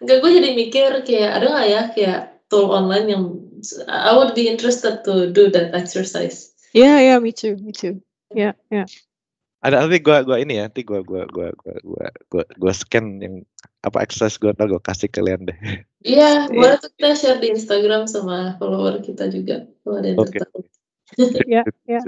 Enggak, 0.00 0.16
gue 0.24 0.30
jadi 0.40 0.50
mikir 0.56 0.90
kayak 1.04 1.30
ada 1.38 1.46
nggak 1.52 1.68
ya 1.68 1.82
kayak 1.92 2.20
tool 2.48 2.72
online 2.72 3.06
yang 3.12 3.24
I 3.90 4.16
would 4.16 4.32
be 4.32 4.48
interested 4.48 5.04
to 5.04 5.28
do 5.28 5.52
that 5.52 5.76
exercise. 5.76 6.56
Iya, 6.72 7.04
iya, 7.04 7.14
me 7.20 7.34
too, 7.34 7.60
me 7.60 7.74
too. 7.74 8.00
Iya, 8.32 8.56
iya. 8.72 8.88
Ada 9.58 9.84
nanti 9.84 9.98
gua 9.98 10.22
gua 10.22 10.38
ini 10.38 10.62
ya, 10.62 10.70
nanti 10.70 10.86
gua 10.86 11.02
gua 11.02 11.26
gua 11.26 11.50
gua 11.58 11.74
gua 11.82 12.06
gua, 12.30 12.44
gua 12.56 12.72
scan 12.72 13.18
yang 13.18 13.42
apa 13.82 14.06
exercise 14.06 14.38
gua 14.38 14.54
ntar 14.54 14.70
gua 14.70 14.78
kasih 14.78 15.10
kalian 15.10 15.50
deh. 15.50 15.58
Iya, 15.98 16.46
Iya. 16.46 16.54
boleh 16.54 16.78
tuh 16.78 16.94
kita 16.94 17.10
share 17.18 17.42
di 17.42 17.50
Instagram 17.50 18.06
sama 18.06 18.54
follower 18.62 19.02
kita 19.02 19.26
juga 19.34 19.66
kalau 19.82 19.98
ada 19.98 20.14
yang 20.14 20.18
Oke. 20.22 20.38
tertarik. 20.38 20.70
Iya, 21.42 21.62
iya. 21.90 22.00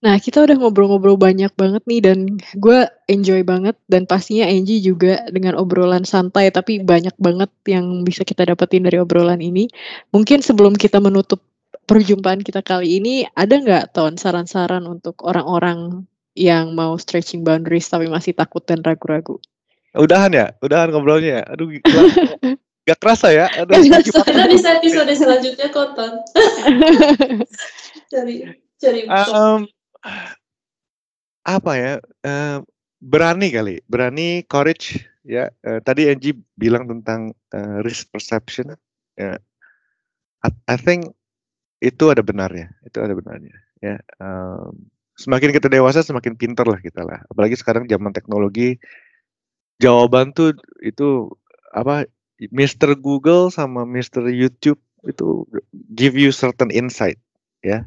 Nah, 0.00 0.16
kita 0.16 0.40
udah 0.40 0.56
ngobrol-ngobrol 0.56 1.20
banyak 1.20 1.52
banget 1.60 1.84
nih 1.84 2.00
dan 2.00 2.40
gue 2.56 2.88
enjoy 3.12 3.44
banget 3.44 3.76
dan 3.84 4.08
pastinya 4.08 4.48
Angie 4.48 4.80
juga 4.80 5.28
dengan 5.28 5.60
obrolan 5.60 6.08
santai 6.08 6.48
tapi 6.48 6.80
banyak 6.80 7.12
banget 7.20 7.52
yang 7.68 8.00
bisa 8.00 8.24
kita 8.24 8.48
dapetin 8.48 8.88
dari 8.88 8.96
obrolan 8.96 9.44
ini. 9.44 9.68
Mungkin 10.16 10.40
sebelum 10.40 10.72
kita 10.80 11.04
menutup 11.04 11.44
perjumpaan 11.84 12.40
kita 12.40 12.64
kali 12.64 12.96
ini, 12.96 13.28
ada 13.36 13.60
nggak 13.60 13.92
Ton 13.92 14.16
saran-saran 14.16 14.88
untuk 14.88 15.20
orang-orang 15.20 16.08
yang 16.32 16.72
mau 16.72 16.96
stretching 16.96 17.44
boundaries 17.44 17.92
tapi 17.92 18.08
masih 18.08 18.32
takut 18.32 18.64
dan 18.64 18.80
ragu-ragu? 18.80 19.36
Udahan 19.92 20.32
ya? 20.32 20.46
Udahan 20.64 20.94
ngobrolnya 20.94 21.42
ya? 21.42 21.44
Aduh 21.52 21.76
gila. 21.76 22.02
Gak 22.88 22.98
kerasa 23.02 23.28
ya? 23.34 23.46
Aduh, 23.60 23.76
Gak 23.76 24.06
gimana? 24.08 24.24
Kita 24.24 24.44
bisa 24.48 24.68
episode 24.80 25.12
selanjutnya 25.12 25.68
konten. 25.68 26.10
cari 28.12 28.34
cari 28.80 29.00
Um, 29.06 29.68
apa 31.44 31.72
ya? 31.76 31.92
eh, 32.24 32.58
berani 33.00 33.48
kali, 33.48 33.80
berani 33.88 34.44
courage 34.44 35.00
ya. 35.24 35.48
Eh, 35.64 35.80
tadi 35.80 36.08
Angie 36.12 36.36
bilang 36.56 36.86
tentang 36.88 37.32
eh, 37.52 37.76
risk 37.84 38.12
perception. 38.12 38.76
Ya, 39.16 39.40
I, 40.44 40.50
I 40.68 40.76
think 40.76 41.12
itu 41.80 42.12
ada 42.12 42.20
benarnya, 42.20 42.72
itu 42.84 43.00
ada 43.00 43.12
benarnya. 43.16 43.56
Ya, 43.80 43.96
em, 44.20 44.92
semakin 45.16 45.56
kita 45.56 45.72
dewasa 45.72 46.04
semakin 46.04 46.36
pintar 46.36 46.68
lah 46.68 46.80
kita 46.80 47.00
lah. 47.04 47.24
Apalagi 47.32 47.56
sekarang 47.56 47.88
zaman 47.88 48.12
teknologi, 48.12 48.76
jawaban 49.80 50.36
tuh 50.36 50.56
itu 50.84 51.32
apa? 51.72 52.04
Mr. 52.40 52.96
Google 52.96 53.52
sama 53.52 53.84
Mr. 53.84 54.32
YouTube 54.32 54.80
itu 55.04 55.44
give 55.92 56.16
you 56.16 56.32
certain 56.32 56.72
insight 56.72 57.20
ya. 57.64 57.84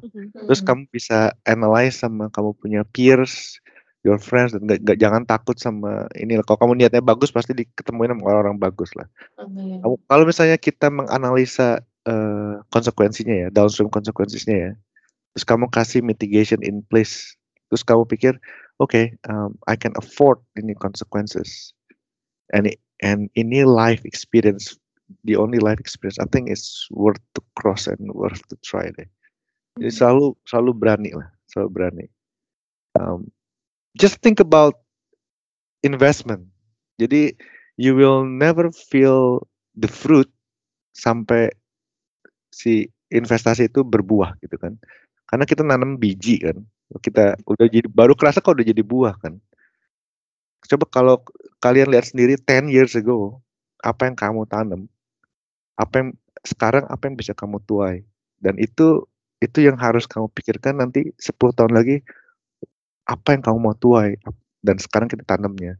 Terus 0.48 0.60
Hmm. 0.62 0.68
kamu 0.68 0.82
bisa 0.92 1.32
analyze 1.48 2.00
sama 2.02 2.28
kamu 2.32 2.52
punya 2.60 2.82
peers, 2.92 3.60
your 4.04 4.20
friends 4.20 4.54
dan 4.56 4.68
gak, 4.68 4.80
gak- 4.84 5.00
jangan 5.00 5.24
takut 5.28 5.56
sama 5.60 6.08
ini. 6.20 6.38
Kalau 6.44 6.60
kamu 6.60 6.74
niatnya 6.84 7.02
bagus 7.04 7.32
pasti 7.32 7.56
diketemuin 7.56 8.12
sama 8.14 8.24
orang-orang 8.30 8.58
bagus 8.60 8.92
lah. 8.98 9.08
Amin. 9.40 9.80
Kamu, 9.82 9.96
kalau 10.08 10.24
misalnya 10.28 10.58
kita 10.60 10.88
menganalisa 10.92 11.82
eh, 12.08 12.56
konsekuensinya 12.72 13.36
ya, 13.36 13.48
downstream 13.54 13.88
konsekuensinya 13.88 14.56
ya, 14.56 14.72
terus 15.34 15.46
kamu 15.48 15.72
kasih 15.72 16.04
mitigation 16.04 16.60
in 16.64 16.84
place, 16.92 17.36
terus 17.72 17.82
kamu 17.86 18.04
pikir, 18.10 18.34
oke, 18.84 19.16
um, 19.32 19.56
I 19.72 19.76
can 19.80 19.96
afford 19.96 20.40
ini 20.60 20.76
consequences, 20.76 21.72
and 22.52 22.68
i- 22.68 22.80
and 23.02 23.32
ini 23.40 23.64
life 23.64 24.04
experience, 24.04 24.76
the 25.24 25.36
only 25.40 25.60
life 25.64 25.80
experience, 25.80 26.20
I 26.20 26.28
think 26.28 26.52
is 26.52 26.88
worth 26.92 27.22
to 27.36 27.42
cross 27.56 27.88
and 27.88 28.00
worth 28.12 28.44
to 28.52 28.56
try 28.64 28.92
deh. 28.94 29.08
Jadi 29.78 29.92
selalu 29.92 30.38
selalu 30.46 30.72
berani 30.74 31.12
lah, 31.18 31.30
selalu 31.50 31.70
berani. 31.74 32.06
Um, 32.94 33.30
just 33.98 34.22
think 34.22 34.38
about 34.38 34.78
investment. 35.82 36.46
Jadi 37.02 37.34
you 37.82 37.98
will 37.98 38.22
never 38.22 38.70
feel 38.70 39.42
the 39.74 39.90
fruit 39.90 40.30
sampai 40.94 41.50
si 42.54 42.86
investasi 43.10 43.70
itu 43.70 43.82
berbuah 43.82 44.38
gitu 44.46 44.62
kan. 44.62 44.78
Karena 45.26 45.46
kita 45.50 45.66
nanam 45.66 45.98
biji 45.98 46.38
kan. 46.42 46.62
Kita 47.02 47.34
udah 47.50 47.66
jadi 47.66 47.90
baru 47.90 48.14
kerasa 48.14 48.38
kok 48.38 48.54
udah 48.54 48.66
jadi 48.66 48.86
buah 48.86 49.18
kan. 49.18 49.42
Coba 50.70 50.86
kalau 50.88 51.16
kalian 51.58 51.90
lihat 51.90 52.14
sendiri 52.14 52.38
10 52.38 52.70
years 52.70 52.94
ago 52.94 53.42
apa 53.82 54.08
yang 54.08 54.16
kamu 54.16 54.46
tanam, 54.48 54.86
apa 55.76 55.94
yang 56.00 56.10
sekarang 56.46 56.86
apa 56.88 57.04
yang 57.10 57.16
bisa 57.18 57.34
kamu 57.36 57.60
tuai 57.66 58.06
dan 58.40 58.56
itu 58.60 59.04
itu 59.44 59.60
yang 59.68 59.76
harus 59.76 60.08
kamu 60.08 60.32
pikirkan 60.32 60.80
nanti 60.80 61.12
10 61.20 61.52
tahun 61.52 61.76
lagi 61.76 62.00
apa 63.04 63.36
yang 63.36 63.44
kamu 63.44 63.58
mau 63.60 63.76
tuai? 63.76 64.16
Dan 64.64 64.80
sekarang 64.80 65.12
kita 65.12 65.28
tanamnya. 65.28 65.76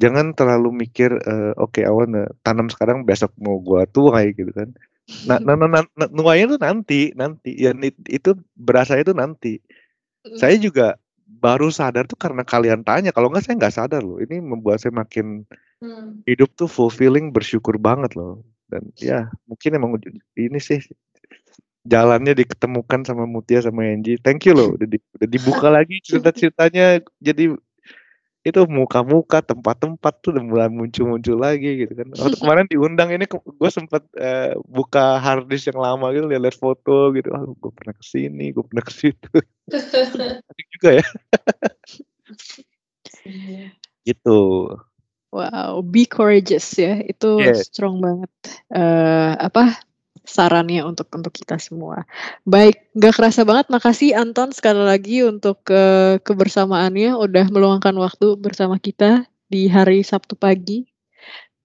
Jangan 0.00 0.32
terlalu 0.36 0.84
mikir 0.88 1.12
eh, 1.24 1.52
oke 1.56 1.80
I 1.84 1.92
wanna 1.92 2.28
tanam 2.44 2.68
sekarang 2.72 3.04
besok 3.04 3.32
mau 3.40 3.60
gua 3.60 3.84
tuai 3.88 4.32
gitu 4.32 4.52
kan. 4.52 4.72
Nah, 5.28 5.38
nah, 5.46 5.56
nah, 5.56 5.84
nah, 5.84 6.08
nuainya 6.12 6.52
itu 6.52 6.58
nanti 6.60 7.00
nanti. 7.16 7.52
Ya 7.56 7.72
it- 7.84 8.08
itu 8.08 8.36
berasa 8.56 8.96
itu 8.96 9.12
nanti. 9.12 9.60
Saya 10.36 10.56
juga 10.60 10.96
baru 11.26 11.68
sadar 11.68 12.08
tuh 12.08 12.18
karena 12.18 12.42
kalian 12.44 12.82
tanya. 12.84 13.12
Kalau 13.12 13.28
nggak 13.32 13.44
saya 13.44 13.54
nggak 13.60 13.76
sadar 13.76 14.02
loh. 14.04 14.18
Ini 14.20 14.40
membuat 14.40 14.80
saya 14.80 14.92
makin 14.96 15.44
Hmm. 15.76 16.24
hidup 16.24 16.56
tuh 16.56 16.72
fulfilling 16.72 17.36
bersyukur 17.36 17.76
banget 17.76 18.16
loh. 18.16 18.40
Dan 18.72 18.88
ya 18.96 19.28
mungkin 19.44 19.70
emang 19.76 19.90
ini 20.40 20.56
sih 20.56 20.80
jalannya 21.86 22.34
diketemukan 22.34 23.06
sama 23.06 23.24
Mutia 23.24 23.62
sama 23.62 23.86
Angie. 23.86 24.18
Thank 24.20 24.50
you 24.50 24.54
loh 24.58 24.74
udah, 24.74 24.86
di- 24.90 25.02
udah 25.16 25.28
dibuka 25.30 25.68
lagi 25.70 26.02
cerita-ceritanya. 26.02 27.00
Jadi 27.22 27.54
itu 28.46 28.62
muka-muka 28.70 29.42
tempat-tempat 29.42 30.12
tuh 30.22 30.30
udah 30.30 30.44
mulai 30.46 30.68
muncul-muncul 30.70 31.34
lagi 31.34 31.82
gitu 31.82 31.92
kan. 31.98 32.06
Waktu 32.14 32.36
kemarin 32.42 32.66
diundang 32.70 33.10
ini 33.10 33.26
gue 33.26 33.70
sempat 33.74 34.06
eh, 34.14 34.54
buka 34.70 35.18
hard 35.18 35.50
disk 35.50 35.74
yang 35.74 35.82
lama 35.82 36.14
gitu 36.14 36.30
lihat 36.30 36.54
foto 36.54 37.10
gitu. 37.10 37.34
Ah 37.34 37.42
gue 37.42 37.72
pernah 37.74 37.94
ke 37.94 38.04
sini 38.06 38.54
gue 38.54 38.62
pernah 38.62 38.84
ke 38.86 38.92
situ. 38.94 39.30
Asik 40.50 40.66
juga 40.78 40.90
ya. 41.02 41.06
Gitu. 44.06 44.40
Wow, 45.34 45.82
be 45.82 46.06
courageous 46.06 46.78
ya. 46.78 47.02
Itu 47.02 47.42
Yeah. 47.42 47.58
strong 47.58 47.98
banget. 47.98 48.30
eh 48.70 49.32
apa 49.42 49.74
sarannya 50.26 50.82
untuk 50.82 51.08
untuk 51.14 51.32
kita 51.32 51.56
semua. 51.56 52.04
Baik, 52.44 52.92
nggak 52.92 53.14
kerasa 53.16 53.46
banget. 53.46 53.66
Makasih 53.72 54.18
Anton 54.18 54.52
sekali 54.52 54.82
lagi 54.82 55.22
untuk 55.22 55.62
ke 55.64 56.16
kebersamaannya. 56.26 57.16
Udah 57.16 57.46
meluangkan 57.48 57.94
waktu 57.96 58.36
bersama 58.36 58.76
kita 58.76 59.24
di 59.48 59.70
hari 59.70 60.02
Sabtu 60.02 60.36
pagi. 60.36 60.84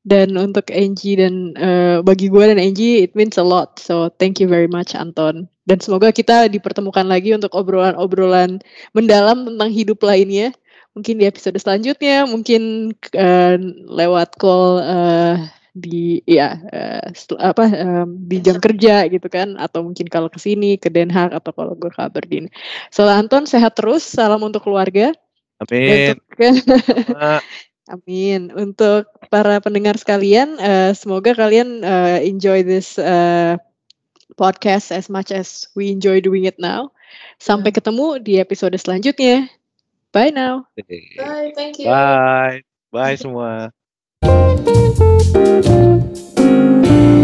Dan 0.01 0.33
untuk 0.33 0.73
Angie 0.73 1.13
dan 1.13 1.53
eh, 1.53 1.97
bagi 2.01 2.25
gue 2.25 2.41
dan 2.41 2.57
Angie, 2.57 3.05
it 3.05 3.13
means 3.13 3.37
a 3.37 3.45
lot. 3.45 3.77
So 3.77 4.09
thank 4.09 4.41
you 4.41 4.49
very 4.49 4.65
much 4.65 4.97
Anton. 4.97 5.45
Dan 5.69 5.77
semoga 5.77 6.09
kita 6.09 6.49
dipertemukan 6.49 7.05
lagi 7.05 7.37
untuk 7.37 7.53
obrolan-obrolan 7.53 8.65
mendalam 8.97 9.45
tentang 9.45 9.69
hidup 9.69 10.01
lainnya 10.01 10.57
mungkin 10.91 11.23
di 11.23 11.25
episode 11.27 11.55
selanjutnya, 11.55 12.27
mungkin 12.27 12.91
eh, 13.15 13.55
lewat 13.87 14.35
call 14.35 14.83
eh, 14.83 15.35
di 15.71 16.19
ya 16.27 16.59
eh, 16.71 17.05
setel- 17.15 17.39
apa 17.39 17.63
em, 17.67 18.09
di 18.27 18.37
jam 18.43 18.59
kerja 18.59 19.07
gitu 19.07 19.27
kan, 19.31 19.55
atau 19.55 19.87
mungkin 19.87 20.07
kalau 20.11 20.27
ke 20.27 20.39
sini 20.39 20.75
ke 20.75 20.91
Den 20.91 21.11
Haag 21.11 21.31
atau 21.31 21.51
kalau 21.55 21.73
gue 21.79 21.91
ke 21.91 22.01
Aberdeen. 22.03 22.51
So 22.91 23.07
Anton 23.07 23.47
sehat 23.47 23.79
terus, 23.79 24.03
salam 24.03 24.43
untuk 24.43 24.67
keluarga. 24.67 25.15
amin 25.63 26.17
Untuk. 26.17 26.19
Amin. 27.91 28.55
Untuk 28.55 29.11
para 29.27 29.59
pendengar 29.59 29.99
sekalian, 29.99 30.55
eh, 30.61 30.91
semoga 30.95 31.35
kalian 31.35 31.83
eh, 31.83 32.23
enjoy 32.23 32.63
this 32.63 32.95
eh, 32.95 33.59
podcast 34.39 34.95
as 34.95 35.11
much 35.11 35.33
as 35.33 35.67
we 35.75 35.91
enjoy 35.91 36.23
doing 36.23 36.47
it 36.47 36.55
now. 36.55 36.93
Sampai 37.41 37.75
ketemu 37.75 38.21
di 38.23 38.39
episode 38.39 38.77
selanjutnya. 38.79 39.51
Bye 40.15 40.31
now. 40.31 40.71
Bye, 41.19 41.51
thank 41.55 41.79
you. 41.83 41.91
Bye. 41.91 42.63
Bye 42.91 43.19
semua. 43.19 43.75
thank 44.23 44.67
you. 46.85 47.20